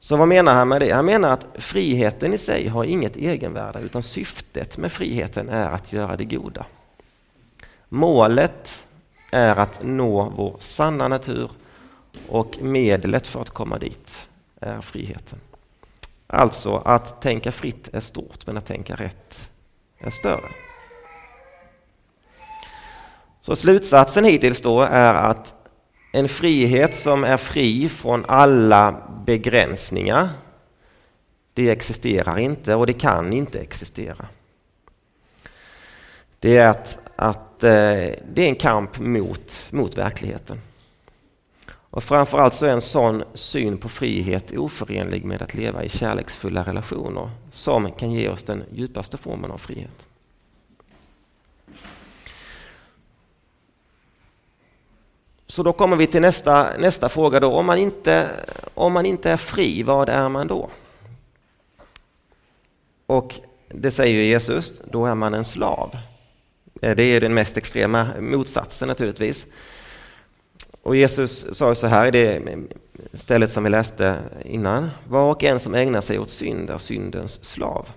Så 0.00 0.16
vad 0.16 0.28
menar 0.28 0.54
han 0.54 0.68
med 0.68 0.80
det? 0.80 0.90
Han 0.90 1.04
menar 1.04 1.32
att 1.32 1.46
friheten 1.54 2.34
i 2.34 2.38
sig 2.38 2.68
har 2.68 2.84
inget 2.84 3.16
egenvärde 3.16 3.80
utan 3.80 4.02
syftet 4.02 4.78
med 4.78 4.92
friheten 4.92 5.48
är 5.48 5.70
att 5.70 5.92
göra 5.92 6.16
det 6.16 6.24
goda. 6.24 6.66
Målet 7.88 8.86
är 9.32 9.56
att 9.56 9.80
nå 9.82 10.32
vår 10.36 10.56
sanna 10.58 11.08
natur 11.08 11.50
och 12.28 12.58
medlet 12.62 13.26
för 13.26 13.40
att 13.40 13.50
komma 13.50 13.78
dit 13.78 14.28
är 14.60 14.80
friheten. 14.80 15.38
Alltså 16.26 16.76
att 16.76 17.22
tänka 17.22 17.52
fritt 17.52 17.88
är 17.92 18.00
stort 18.00 18.46
men 18.46 18.56
att 18.56 18.66
tänka 18.66 18.94
rätt 18.94 19.50
är 19.98 20.10
större. 20.10 20.48
Så 23.48 23.56
slutsatsen 23.56 24.24
hittills 24.24 24.60
då 24.60 24.82
är 24.82 25.14
att 25.14 25.54
en 26.12 26.28
frihet 26.28 26.96
som 26.96 27.24
är 27.24 27.36
fri 27.36 27.88
från 27.88 28.24
alla 28.28 29.02
begränsningar, 29.26 30.28
det 31.54 31.70
existerar 31.70 32.38
inte 32.38 32.74
och 32.74 32.86
det 32.86 32.92
kan 32.92 33.32
inte 33.32 33.58
existera. 33.58 34.26
Det 36.38 36.56
är 36.56 36.68
att, 36.68 36.98
att 37.16 37.64
eh, 37.64 37.70
det 38.32 38.38
är 38.38 38.48
en 38.48 38.54
kamp 38.54 38.98
mot, 38.98 39.56
mot 39.70 39.98
verkligheten. 39.98 40.60
Och 41.70 42.04
framförallt 42.04 42.54
så 42.54 42.66
är 42.66 42.70
en 42.70 42.80
sån 42.80 43.24
syn 43.34 43.78
på 43.78 43.88
frihet 43.88 44.52
oförenlig 44.56 45.24
med 45.24 45.42
att 45.42 45.54
leva 45.54 45.84
i 45.84 45.88
kärleksfulla 45.88 46.62
relationer 46.62 47.30
som 47.50 47.92
kan 47.92 48.12
ge 48.12 48.28
oss 48.28 48.44
den 48.44 48.62
djupaste 48.72 49.16
formen 49.16 49.50
av 49.50 49.58
frihet. 49.58 50.07
Så 55.50 55.62
då 55.62 55.72
kommer 55.72 55.96
vi 55.96 56.06
till 56.06 56.20
nästa, 56.20 56.76
nästa 56.78 57.08
fråga 57.08 57.40
då. 57.40 57.52
Om 57.52 57.66
man, 57.66 57.78
inte, 57.78 58.28
om 58.74 58.92
man 58.92 59.06
inte 59.06 59.30
är 59.30 59.36
fri, 59.36 59.82
vad 59.82 60.08
är 60.08 60.28
man 60.28 60.46
då? 60.46 60.70
Och 63.06 63.34
det 63.68 63.90
säger 63.90 64.22
Jesus, 64.22 64.82
då 64.90 65.06
är 65.06 65.14
man 65.14 65.34
en 65.34 65.44
slav. 65.44 65.98
Eh, 66.82 66.96
det 66.96 67.02
är 67.02 67.20
den 67.20 67.34
mest 67.34 67.56
extrema 67.56 68.08
motsatsen 68.20 68.88
naturligtvis. 68.88 69.46
Och 70.82 70.96
Jesus 70.96 71.46
sa 71.52 71.74
så 71.74 71.86
här 71.86 72.06
i 72.06 72.10
det 72.10 72.42
stället 73.12 73.50
som 73.50 73.64
vi 73.64 73.70
läste 73.70 74.18
innan. 74.44 74.90
Var 75.08 75.30
och 75.30 75.44
en 75.44 75.60
som 75.60 75.74
ägnar 75.74 76.00
sig 76.00 76.18
åt 76.18 76.30
synd 76.30 76.70
är 76.70 76.78
syndens 76.78 77.44
slav. 77.44 77.90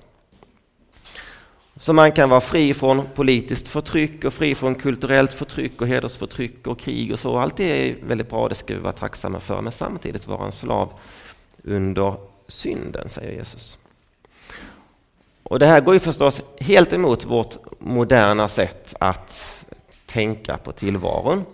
Så 1.82 1.94
man 1.94 2.12
kan 2.12 2.30
vara 2.30 2.41
fri 2.41 2.74
från 2.74 3.06
politiskt 3.15 3.67
förtryck 3.67 4.24
och 4.24 4.34
fri 4.34 4.56
från 4.56 4.76
kulturellt 4.76 5.34
förtryck 5.34 5.82
och 5.82 5.88
hedersförtryck 5.88 6.67
och 6.67 6.80
krig 6.80 7.13
och 7.13 7.20
så. 7.20 7.38
Allt 7.38 7.58
det 7.58 7.89
är 7.89 7.96
väldigt 8.04 8.30
bra, 8.30 8.48
det 8.48 8.56
ska 8.56 8.74
vi 8.74 8.80
vara 8.80 8.94
tacksamma 8.94 9.39
för, 9.39 9.62
men 9.62 9.72
samtidigt 9.72 10.28
vara 10.28 10.46
en 10.46 10.52
slav 10.52 10.94
under 11.63 12.15
synden, 12.48 13.10
säger 13.10 13.32
Jesus. 13.32 13.78
Och 15.44 15.60
det 15.60 15.65
här 15.65 15.82
går 15.82 15.94
ju 15.94 16.00
förstås 16.00 16.44
helt 16.60 16.94
emot 16.94 17.26
vårt 17.26 17.58
moderna 17.80 18.48
sätt 18.48 18.96
att 19.00 19.65
tänka 20.06 20.58
på 20.58 20.72
tillvaron. 20.72 21.46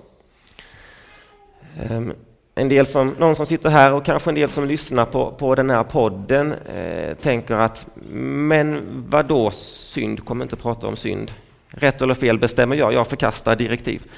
Ehm, 1.79 2.13
en 2.57 2.69
del 2.69 2.85
som, 2.85 3.15
någon 3.19 3.35
som 3.35 3.45
sitter 3.45 3.69
här 3.69 3.93
och 3.93 4.05
kanske 4.05 4.29
en 4.29 4.35
del 4.35 4.49
som 4.49 4.65
lyssnar 4.65 5.05
på, 5.05 5.31
på 5.31 5.55
den 5.55 5.69
här 5.69 5.83
podden 5.83 6.53
eh, 6.53 7.13
tänker 7.13 7.55
att 7.55 7.87
men 8.11 8.83
vad 9.09 9.25
då 9.25 9.51
synd? 9.51 10.25
Kommer 10.25 10.45
inte 10.45 10.55
prata 10.55 10.87
om 10.87 10.95
synd. 10.95 11.31
Rätt 11.69 12.01
eller 12.01 12.13
fel 12.13 12.39
bestämmer 12.39 12.75
jag, 12.75 12.93
jag 12.93 13.07
förkastar 13.07 13.55
direktiv. 13.55 14.11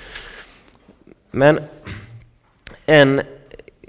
Men 1.31 1.59
en 2.85 3.21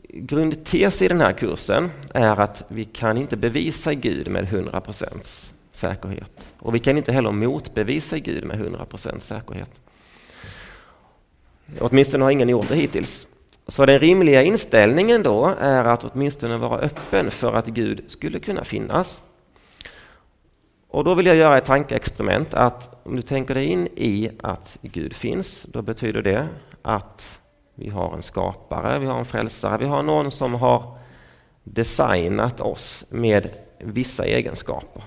grundtes 0.08 1.02
i 1.02 1.08
den 1.08 1.20
här 1.20 1.32
kursen 1.32 1.90
är 2.14 2.40
att 2.40 2.62
vi 2.68 2.84
kan 2.84 3.18
inte 3.18 3.36
bevisa 3.36 3.94
Gud 3.94 4.28
med 4.28 4.44
100 4.44 4.80
procents 4.80 5.54
säkerhet. 5.72 6.52
Och 6.58 6.74
vi 6.74 6.78
kan 6.78 6.96
inte 6.96 7.12
heller 7.12 7.32
motbevisa 7.32 8.18
Gud 8.18 8.44
med 8.44 8.60
100 8.60 8.84
procents 8.84 9.26
säkerhet. 9.26 9.80
Åtminstone 11.78 12.24
har 12.24 12.30
ingen 12.30 12.48
gjort 12.48 12.68
det 12.68 12.76
hittills. 12.76 13.26
Så 13.70 13.86
den 13.86 13.98
rimliga 13.98 14.42
inställningen 14.42 15.22
då 15.22 15.54
är 15.60 15.84
att 15.84 16.04
åtminstone 16.04 16.56
vara 16.56 16.78
öppen 16.78 17.30
för 17.30 17.52
att 17.52 17.66
Gud 17.66 18.04
skulle 18.06 18.40
kunna 18.40 18.64
finnas. 18.64 19.22
Och 20.88 21.04
då 21.04 21.14
vill 21.14 21.26
jag 21.26 21.36
göra 21.36 21.58
ett 21.58 21.64
tankeexperiment 21.64 22.54
att 22.54 23.00
om 23.04 23.16
du 23.16 23.22
tänker 23.22 23.54
dig 23.54 23.64
in 23.64 23.88
i 23.96 24.30
att 24.42 24.78
Gud 24.82 25.16
finns, 25.16 25.62
då 25.62 25.82
betyder 25.82 26.22
det 26.22 26.48
att 26.82 27.38
vi 27.74 27.90
har 27.90 28.14
en 28.14 28.22
skapare, 28.22 28.98
vi 28.98 29.06
har 29.06 29.18
en 29.18 29.24
frälsare, 29.24 29.78
vi 29.78 29.84
har 29.84 30.02
någon 30.02 30.30
som 30.30 30.54
har 30.54 30.98
designat 31.64 32.60
oss 32.60 33.04
med 33.10 33.48
vissa 33.78 34.24
egenskaper. 34.24 35.02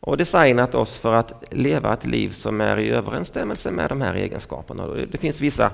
Och 0.00 0.16
designat 0.16 0.74
oss 0.74 0.98
för 0.98 1.12
att 1.12 1.44
leva 1.50 1.92
ett 1.92 2.06
liv 2.06 2.30
som 2.30 2.60
är 2.60 2.78
i 2.78 2.90
överensstämmelse 2.90 3.70
med 3.70 3.88
de 3.88 4.00
här 4.00 4.14
egenskaperna. 4.14 4.86
Det 4.86 5.18
finns 5.18 5.40
vissa 5.40 5.70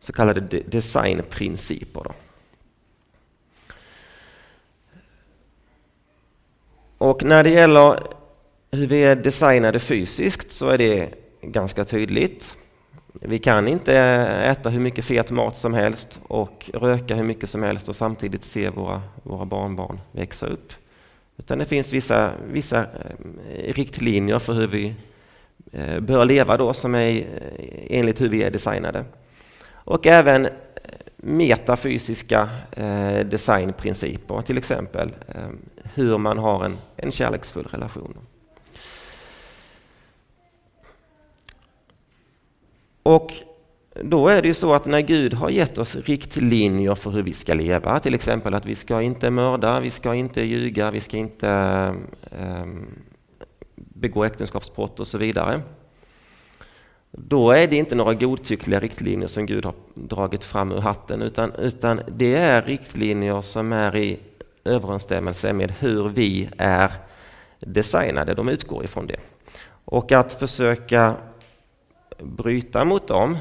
så 0.00 0.12
kallade 0.12 0.40
designprinciper. 0.66 2.02
Då. 2.04 2.14
Och 6.98 7.24
när 7.24 7.44
det 7.44 7.50
gäller 7.50 8.00
hur 8.70 8.86
vi 8.86 9.04
är 9.04 9.16
designade 9.16 9.78
fysiskt 9.78 10.50
så 10.50 10.68
är 10.68 10.78
det 10.78 11.10
ganska 11.42 11.84
tydligt. 11.84 12.56
Vi 13.12 13.38
kan 13.38 13.68
inte 13.68 13.96
äta 14.44 14.70
hur 14.70 14.80
mycket 14.80 15.04
fet 15.04 15.30
mat 15.30 15.56
som 15.56 15.74
helst 15.74 16.20
och 16.22 16.70
röka 16.74 17.14
hur 17.14 17.22
mycket 17.22 17.50
som 17.50 17.62
helst 17.62 17.88
och 17.88 17.96
samtidigt 17.96 18.44
se 18.44 18.70
våra, 18.70 19.02
våra 19.22 19.44
barnbarn 19.44 20.00
växa 20.12 20.46
upp. 20.46 20.72
Utan 21.36 21.58
det 21.58 21.64
finns 21.64 21.92
vissa, 21.92 22.32
vissa 22.52 22.80
eh, 22.80 23.74
riktlinjer 23.74 24.38
för 24.38 24.52
hur 24.52 24.66
vi 24.66 24.94
eh, 25.72 26.00
bör 26.00 26.24
leva 26.24 26.56
då 26.56 26.74
som 26.74 26.94
är 26.94 27.16
eh, 27.16 27.98
enligt 27.98 28.20
hur 28.20 28.28
vi 28.28 28.42
är 28.42 28.50
designade. 28.50 29.04
Och 29.86 30.06
även 30.06 30.46
eh, 30.46 30.50
metafysiska 31.16 32.48
eh, 32.70 33.18
designprinciper, 33.26 34.42
till 34.42 34.58
exempel 34.58 35.14
eh, 35.28 35.48
hur 35.94 36.18
man 36.18 36.38
har 36.38 36.64
en, 36.64 36.76
en 36.96 37.10
kärleksfull 37.10 37.66
relation. 37.70 38.18
Och 43.02 43.32
då 44.02 44.28
är 44.28 44.42
det 44.42 44.48
ju 44.48 44.54
så 44.54 44.74
att 44.74 44.86
när 44.86 45.00
Gud 45.00 45.34
har 45.34 45.50
gett 45.50 45.78
oss 45.78 45.96
riktlinjer 45.96 46.94
för 46.94 47.10
hur 47.10 47.22
vi 47.22 47.32
ska 47.32 47.54
leva, 47.54 48.00
till 48.00 48.14
exempel 48.14 48.54
att 48.54 48.66
vi 48.66 48.74
ska 48.74 49.02
inte 49.02 49.30
mörda, 49.30 49.80
vi 49.80 49.90
ska 49.90 50.14
inte 50.14 50.42
ljuga, 50.42 50.90
vi 50.90 51.00
ska 51.00 51.16
inte 51.16 51.48
eh, 52.30 52.66
begå 53.74 54.24
äktenskapsbrott 54.24 55.00
och 55.00 55.06
så 55.06 55.18
vidare. 55.18 55.62
Då 57.18 57.50
är 57.50 57.66
det 57.66 57.76
inte 57.76 57.94
några 57.94 58.14
godtyckliga 58.14 58.80
riktlinjer 58.80 59.28
som 59.28 59.46
Gud 59.46 59.64
har 59.64 59.74
dragit 59.94 60.44
fram 60.44 60.72
ur 60.72 60.80
hatten, 60.80 61.22
utan, 61.22 61.52
utan 61.52 62.00
det 62.08 62.34
är 62.34 62.62
riktlinjer 62.62 63.40
som 63.40 63.72
är 63.72 63.96
i 63.96 64.18
överensstämmelse 64.64 65.52
med 65.52 65.70
hur 65.70 66.08
vi 66.08 66.48
är 66.58 66.92
designade. 67.60 68.34
De 68.34 68.48
utgår 68.48 68.84
ifrån 68.84 69.06
det. 69.06 69.16
Och 69.84 70.12
att 70.12 70.32
försöka 70.32 71.16
bryta 72.18 72.84
mot 72.84 73.08
dem, 73.08 73.38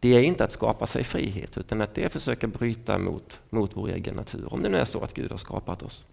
det 0.00 0.16
är 0.16 0.22
inte 0.22 0.44
att 0.44 0.52
skapa 0.52 0.86
sig 0.86 1.04
frihet, 1.04 1.58
utan 1.58 1.80
att 1.80 1.94
det 1.94 2.02
är 2.02 2.06
att 2.06 2.12
försöka 2.12 2.46
bryta 2.46 2.98
mot, 2.98 3.38
mot 3.50 3.70
vår 3.74 3.88
egen 3.88 4.14
natur, 4.14 4.54
om 4.54 4.62
det 4.62 4.68
nu 4.68 4.78
är 4.78 4.84
så 4.84 5.00
att 5.00 5.14
Gud 5.14 5.30
har 5.30 5.38
skapat 5.38 5.82
oss. 5.82 6.04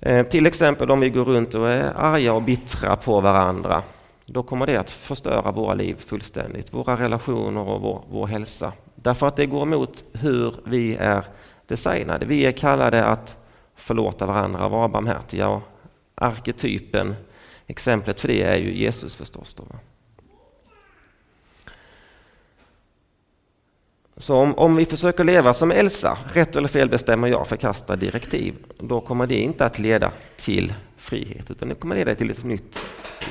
Eh, 0.00 0.26
till 0.26 0.46
exempel 0.46 0.90
om 0.90 1.00
vi 1.00 1.10
går 1.10 1.24
runt 1.24 1.54
och 1.54 1.68
är 1.68 1.92
arga 1.96 2.32
och 2.32 2.42
bittra 2.42 2.96
på 2.96 3.20
varandra, 3.20 3.82
då 4.26 4.42
kommer 4.42 4.66
det 4.66 4.76
att 4.76 4.90
förstöra 4.90 5.52
våra 5.52 5.74
liv 5.74 5.96
fullständigt, 5.98 6.72
våra 6.72 6.96
relationer 6.96 7.68
och 7.68 7.80
vår, 7.80 8.04
vår 8.10 8.26
hälsa. 8.26 8.72
Därför 8.94 9.26
att 9.26 9.36
det 9.36 9.46
går 9.46 9.62
emot 9.62 10.04
hur 10.12 10.54
vi 10.66 10.96
är 10.96 11.24
designade. 11.66 12.26
Vi 12.26 12.46
är 12.46 12.52
kallade 12.52 13.04
att 13.04 13.38
förlåta 13.74 14.26
varandra, 14.26 14.68
vara 14.68 14.88
barmhärtiga 14.88 15.48
och 15.48 15.62
arketypen 16.14 17.14
Exemplet 17.70 18.20
för 18.20 18.28
det 18.28 18.42
är 18.42 18.56
ju 18.56 18.76
Jesus 18.76 19.14
förstås. 19.14 19.54
Då. 19.54 19.64
Så 24.20 24.34
om, 24.34 24.54
om, 24.54 24.76
vi 24.76 24.84
försöker 24.84 25.24
leva 25.24 25.54
som 25.54 25.70
Elsa, 25.70 26.18
rätt 26.32 26.56
eller 26.56 26.68
fel 26.68 26.88
bestämmer 26.88 27.28
jag, 27.28 27.46
förkastar 27.46 27.96
direktiv, 27.96 28.54
då 28.78 29.00
kommer 29.00 29.26
det 29.26 29.40
inte 29.40 29.64
att 29.64 29.78
leda 29.78 30.12
till 30.36 30.74
frihet, 30.96 31.50
utan 31.50 31.68
det 31.68 31.74
kommer 31.74 31.96
leda 31.96 32.14
till 32.14 32.30
ett 32.30 32.44
nytt, 32.44 32.78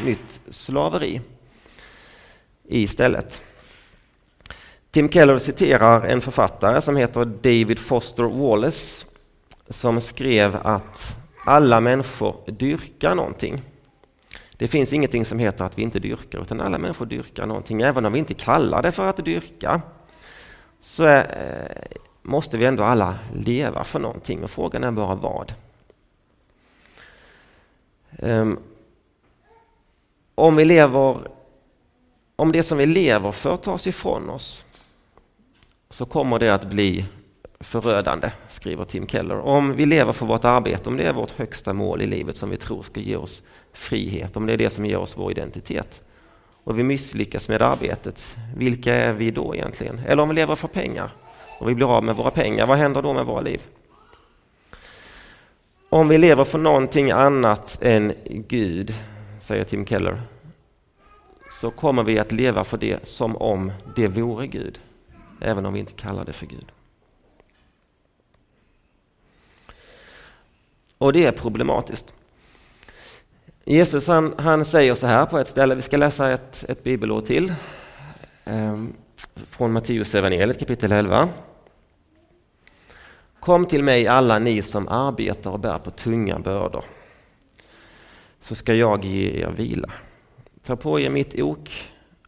nytt 0.05 0.41
slaveri 0.49 1.21
istället. 2.67 3.41
Tim 4.91 5.09
Keller 5.09 5.37
citerar 5.37 6.01
en 6.01 6.21
författare 6.21 6.81
som 6.81 6.95
heter 6.95 7.25
David 7.25 7.79
Foster 7.79 8.23
Wallace 8.23 9.05
som 9.69 10.01
skrev 10.01 10.57
att 10.63 11.15
alla 11.45 11.79
människor 11.79 12.35
dyrkar 12.47 13.15
någonting. 13.15 13.61
Det 14.57 14.67
finns 14.67 14.93
ingenting 14.93 15.25
som 15.25 15.39
heter 15.39 15.65
att 15.65 15.77
vi 15.77 15.81
inte 15.81 15.99
dyrkar, 15.99 16.41
utan 16.41 16.61
alla 16.61 16.77
människor 16.77 17.05
dyrkar 17.05 17.45
någonting. 17.45 17.81
Även 17.81 18.05
om 18.05 18.13
vi 18.13 18.19
inte 18.19 18.33
kallar 18.33 18.81
det 18.81 18.91
för 18.91 19.09
att 19.09 19.25
dyrka, 19.25 19.81
så 20.79 21.03
är, 21.03 21.87
måste 22.21 22.57
vi 22.57 22.65
ändå 22.65 22.83
alla 22.83 23.19
leva 23.33 23.83
för 23.83 23.99
någonting. 23.99 24.43
Och 24.43 24.51
frågan 24.51 24.83
är 24.83 24.91
bara 24.91 25.15
vad. 25.15 25.53
Ehm, 28.17 28.59
om 30.35 30.55
vi 30.55 30.65
lever 30.65 31.17
om 32.39 32.51
det 32.51 32.63
som 32.63 32.77
vi 32.77 32.85
lever 32.85 33.31
för 33.31 33.57
tas 33.57 33.87
ifrån 33.87 34.29
oss 34.29 34.63
så 35.89 36.05
kommer 36.05 36.39
det 36.39 36.53
att 36.53 36.69
bli 36.69 37.05
förödande, 37.59 38.31
skriver 38.47 38.85
Tim 38.85 39.07
Keller. 39.07 39.39
Om 39.39 39.75
vi 39.75 39.85
lever 39.85 40.13
för 40.13 40.25
vårt 40.25 40.45
arbete, 40.45 40.89
om 40.89 40.97
det 40.97 41.03
är 41.03 41.13
vårt 41.13 41.31
högsta 41.31 41.73
mål 41.73 42.01
i 42.01 42.07
livet 42.07 42.37
som 42.37 42.49
vi 42.49 42.57
tror 42.57 42.81
ska 42.81 42.99
ge 42.99 43.15
oss 43.15 43.43
frihet, 43.73 44.37
om 44.37 44.45
det 44.45 44.53
är 44.53 44.57
det 44.57 44.69
som 44.69 44.85
ger 44.85 44.97
oss 44.97 45.17
vår 45.17 45.31
identitet, 45.31 46.03
och 46.69 46.79
vi 46.79 46.83
misslyckas 46.83 47.49
med 47.49 47.61
arbetet, 47.61 48.37
vilka 48.55 48.95
är 48.95 49.13
vi 49.13 49.31
då 49.31 49.55
egentligen? 49.55 49.99
Eller 49.99 50.23
om 50.23 50.29
vi 50.29 50.35
lever 50.35 50.55
för 50.55 50.67
pengar 50.67 51.11
och 51.59 51.69
vi 51.69 51.75
blir 51.75 51.97
av 51.97 52.03
med 52.03 52.15
våra 52.15 52.31
pengar, 52.31 52.67
vad 52.67 52.77
händer 52.77 53.01
då 53.01 53.13
med 53.13 53.25
våra 53.25 53.41
liv? 53.41 53.67
Om 55.89 56.07
vi 56.07 56.17
lever 56.17 56.43
för 56.43 56.57
någonting 56.57 57.11
annat 57.11 57.79
än 57.81 58.13
Gud, 58.25 58.93
säger 59.39 59.63
Tim 59.63 59.85
Keller, 59.85 60.21
så 61.61 61.71
kommer 61.71 62.03
vi 62.03 62.19
att 62.19 62.31
leva 62.31 62.63
för 62.63 62.77
det 62.77 63.07
som 63.07 63.35
om 63.35 63.71
det 63.95 64.07
vore 64.07 64.47
Gud, 64.47 64.79
även 65.41 65.65
om 65.65 65.73
vi 65.73 65.79
inte 65.79 65.93
kallar 65.93 66.25
det 66.25 66.33
för 66.33 66.45
Gud. 66.45 66.71
Och 70.97 71.13
det 71.13 71.25
är 71.25 71.31
problematiskt. 71.31 72.13
Jesus 73.71 74.07
han, 74.07 74.33
han 74.37 74.65
säger 74.65 74.95
så 74.95 75.07
här 75.07 75.25
på 75.25 75.37
ett 75.37 75.47
ställe, 75.47 75.75
vi 75.75 75.81
ska 75.81 75.97
läsa 75.97 76.31
ett, 76.31 76.65
ett 76.67 76.83
bibelord 76.83 77.25
till, 77.25 77.53
ehm, 78.45 78.93
från 79.35 79.71
Matteus 79.71 80.15
evangeliet 80.15 80.59
kapitel 80.59 80.91
11. 80.91 81.29
Kom 83.39 83.65
till 83.65 83.83
mig 83.83 84.07
alla 84.07 84.39
ni 84.39 84.61
som 84.61 84.87
arbetar 84.87 85.51
och 85.51 85.59
bär 85.59 85.77
på 85.77 85.91
tunga 85.91 86.39
bördor, 86.39 86.83
så 88.39 88.55
ska 88.55 88.73
jag 88.73 89.05
ge 89.05 89.41
er 89.41 89.51
vila. 89.51 89.89
Ta 90.63 90.75
på 90.75 90.99
er 90.99 91.09
mitt 91.09 91.39
ok 91.39 91.69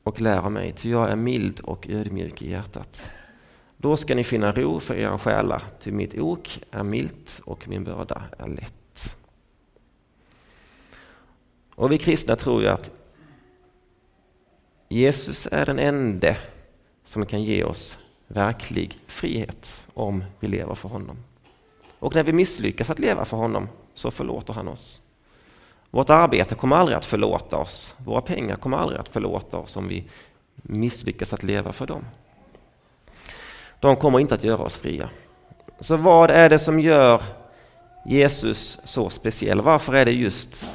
och 0.04 0.22
lär 0.22 0.38
av 0.38 0.52
mig, 0.52 0.74
ty 0.78 0.92
jag 0.92 1.10
är 1.10 1.16
mild 1.16 1.60
och 1.60 1.88
ödmjuk 1.90 2.42
i 2.42 2.52
hjärtat. 2.52 3.12
Då 3.78 3.98
ska 3.98 4.16
ni 4.16 4.24
finna 4.24 4.52
ro 4.52 4.80
för 4.80 4.96
era 4.96 5.20
själar, 5.20 5.64
ty 5.80 5.92
mitt 5.92 6.20
ok 6.20 6.60
är 6.72 6.84
milt 6.84 7.42
och 7.46 7.68
min 7.68 7.84
börda 7.84 8.22
är 8.38 8.48
lätt. 8.48 8.81
Och 11.82 11.92
vi 11.92 11.98
kristna 11.98 12.36
tror 12.36 12.62
ju 12.62 12.68
att 12.68 12.92
Jesus 14.90 15.48
är 15.52 15.66
den 15.66 15.80
enda 15.80 16.36
som 17.04 17.26
kan 17.26 17.44
ge 17.44 17.64
oss 17.64 18.00
verklig 18.28 19.00
frihet 19.08 19.84
om 19.94 20.24
vi 20.40 20.48
lever 20.48 20.76
för 20.76 20.90
honom. 20.90 21.18
Och 22.00 22.16
när 22.16 22.24
vi 22.24 22.34
misslyckas 22.34 22.90
att 22.90 23.00
leva 23.00 23.26
för 23.26 23.38
honom 23.38 23.70
så 23.94 24.12
förlåter 24.12 24.54
han 24.54 24.68
oss. 24.68 25.02
Vårt 25.90 26.10
arbete 26.10 26.56
kommer 26.56 26.76
aldrig 26.76 26.98
att 26.98 27.06
förlåta 27.06 27.58
oss. 27.58 27.96
Våra 28.06 28.22
pengar 28.22 28.56
kommer 28.56 28.78
aldrig 28.78 29.00
att 29.00 29.10
förlåta 29.10 29.58
oss 29.58 29.78
om 29.78 29.88
vi 29.88 30.10
misslyckas 30.56 31.34
att 31.34 31.44
leva 31.44 31.74
för 31.74 31.88
dem. 31.88 32.06
De 33.80 33.96
kommer 33.96 34.20
inte 34.20 34.36
att 34.36 34.44
göra 34.44 34.64
oss 34.64 34.78
fria. 34.78 35.10
Så 35.80 35.98
vad 35.98 36.32
är 36.32 36.50
det 36.50 36.60
som 36.60 36.80
gör 36.80 37.22
Jesus 38.06 38.80
så 38.84 39.10
speciell? 39.10 39.62
Varför 39.62 39.94
är 39.94 40.06
det 40.06 40.12
just 40.12 40.70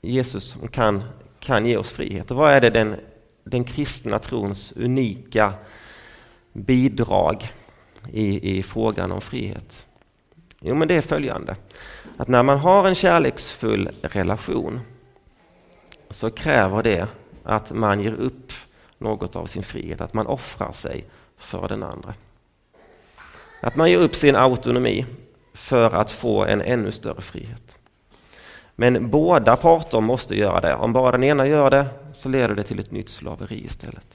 Jesus 0.00 0.44
som 0.44 0.68
kan, 0.68 1.02
kan 1.40 1.66
ge 1.66 1.76
oss 1.76 1.90
frihet? 1.90 2.30
Och 2.30 2.36
vad 2.36 2.52
är 2.52 2.60
det 2.60 2.70
den, 2.70 2.96
den 3.44 3.64
kristna 3.64 4.18
trons 4.18 4.72
unika 4.76 5.52
bidrag 6.52 7.52
i, 8.12 8.58
i 8.58 8.62
frågan 8.62 9.12
om 9.12 9.20
frihet? 9.20 9.86
Jo, 10.60 10.74
men 10.74 10.88
det 10.88 10.94
är 10.94 11.00
följande. 11.00 11.56
Att 12.16 12.28
när 12.28 12.42
man 12.42 12.58
har 12.58 12.88
en 12.88 12.94
kärleksfull 12.94 13.90
relation 14.02 14.80
så 16.10 16.30
kräver 16.30 16.82
det 16.82 17.08
att 17.42 17.72
man 17.72 18.00
ger 18.00 18.12
upp 18.12 18.52
något 18.98 19.36
av 19.36 19.46
sin 19.46 19.62
frihet, 19.62 20.00
att 20.00 20.14
man 20.14 20.26
offrar 20.26 20.72
sig 20.72 21.04
för 21.36 21.68
den 21.68 21.82
andra. 21.82 22.14
Att 23.62 23.76
man 23.76 23.90
ger 23.90 23.98
upp 23.98 24.16
sin 24.16 24.36
autonomi 24.36 25.06
för 25.54 25.90
att 25.90 26.10
få 26.10 26.44
en 26.44 26.60
ännu 26.60 26.92
större 26.92 27.22
frihet. 27.22 27.76
Men 28.80 29.10
båda 29.10 29.56
parter 29.56 30.00
måste 30.00 30.36
göra 30.36 30.60
det. 30.60 30.74
Om 30.74 30.92
bara 30.92 31.10
den 31.12 31.24
ena 31.24 31.46
gör 31.46 31.70
det 31.70 31.86
så 32.12 32.28
leder 32.28 32.54
det 32.54 32.62
till 32.64 32.78
ett 32.78 32.90
nytt 32.90 33.08
slaveri 33.08 33.64
istället. 33.64 34.06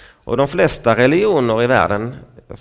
Och 0.00 0.36
de 0.36 0.48
flesta 0.48 0.96
religioner 0.96 1.62
i 1.62 1.66
världen, 1.66 2.16
jag 2.46 2.58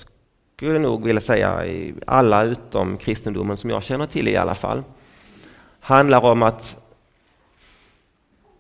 skulle 0.55 0.79
nog 0.79 1.03
vilja 1.03 1.21
säga 1.21 1.63
alla 2.07 2.43
utom 2.43 2.97
kristendomen 2.97 3.57
som 3.57 3.69
jag 3.69 3.83
känner 3.83 4.07
till 4.07 4.27
i 4.27 4.37
alla 4.37 4.55
fall, 4.55 4.83
handlar 5.79 6.21
om 6.25 6.43
att 6.43 6.77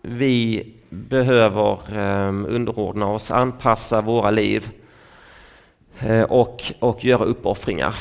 vi 0.01 0.73
behöver 0.89 1.79
ehm, 1.93 2.45
underordna 2.45 3.07
oss, 3.07 3.31
anpassa 3.31 4.01
våra 4.01 4.31
liv 4.31 4.69
eh, 5.99 6.23
och, 6.23 6.63
och 6.79 7.05
göra 7.05 7.23
uppoffringar 7.23 7.95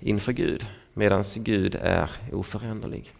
inför 0.00 0.32
Gud, 0.32 0.66
medan 0.94 1.24
Gud 1.36 1.74
är 1.82 2.10
oföränderlig. 2.32 3.12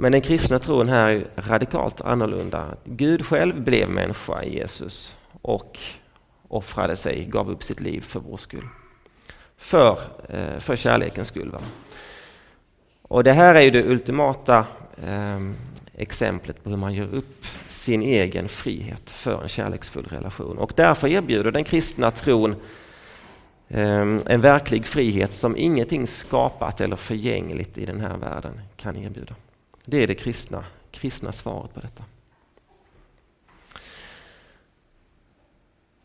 Men 0.00 0.12
den 0.12 0.20
kristna 0.20 0.58
tron 0.58 0.88
här 0.88 1.08
är 1.08 1.26
radikalt 1.36 2.00
annorlunda. 2.00 2.74
Gud 2.84 3.26
själv 3.26 3.62
blev 3.62 3.90
människa 3.90 4.42
i 4.42 4.58
Jesus 4.58 5.16
och 5.42 5.78
offrade 6.48 6.96
sig, 6.96 7.24
gav 7.24 7.50
upp 7.50 7.62
sitt 7.62 7.80
liv 7.80 8.00
för 8.00 8.20
vår 8.20 8.36
skull. 8.36 8.68
För, 9.56 9.98
eh, 10.28 10.58
för 10.58 10.76
kärlekens 10.76 11.28
skull. 11.28 11.50
Va? 11.50 11.58
Och 13.02 13.24
det 13.24 13.32
här 13.32 13.54
är 13.54 13.60
ju 13.60 13.70
det 13.70 13.84
ultimata 13.84 14.66
eh, 15.06 15.40
exemplet 15.96 16.64
på 16.64 16.70
hur 16.70 16.76
man 16.76 16.94
gör 16.94 17.14
upp 17.14 17.46
sin 17.66 18.02
egen 18.02 18.48
frihet 18.48 19.10
för 19.10 19.42
en 19.42 19.48
kärleksfull 19.48 20.06
relation. 20.06 20.58
Och 20.58 20.72
därför 20.76 21.08
erbjuder 21.08 21.50
den 21.50 21.64
kristna 21.64 22.10
tron 22.10 22.56
eh, 23.68 24.00
en 24.26 24.40
verklig 24.40 24.86
frihet 24.86 25.32
som 25.32 25.56
ingenting 25.56 26.06
skapat 26.06 26.80
eller 26.80 26.96
förgängligt 26.96 27.78
i 27.78 27.86
den 27.86 28.00
här 28.00 28.16
världen 28.16 28.60
kan 28.76 28.96
erbjuda. 28.96 29.34
Det 29.90 30.02
är 30.02 30.06
det 30.06 30.14
kristna, 30.14 30.64
kristna 30.90 31.32
svaret 31.32 31.74
på 31.74 31.80
detta. 31.80 32.04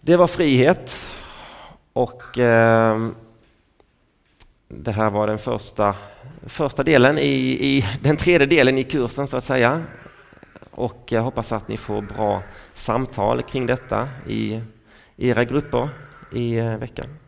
Det 0.02 0.18
var 0.18 0.28
frihet 0.28 1.10
och 1.94 2.38
eh, 2.38 3.10
det 4.68 4.92
här 4.92 5.10
var 5.10 5.28
den 5.28 5.40
första, 5.40 5.96
första 6.46 6.84
delen 6.84 7.18
i, 7.18 7.58
i 7.62 7.86
den 8.02 8.18
tredje 8.18 8.48
delen 8.48 8.78
i 8.78 8.84
kursen 8.84 9.28
så 9.28 9.38
att 9.38 9.44
säga. 9.44 9.84
Och 10.72 11.04
jag 11.10 11.22
hoppas 11.22 11.52
att 11.52 11.68
ni 11.68 11.78
får 11.78 12.02
bra 12.02 12.44
samtal 12.74 13.42
kring 13.44 13.66
detta 13.66 14.10
i 14.28 14.62
era 15.18 15.44
grupper 15.44 15.90
i 16.32 16.58
eh, 16.58 16.78
veckan. 16.78 17.25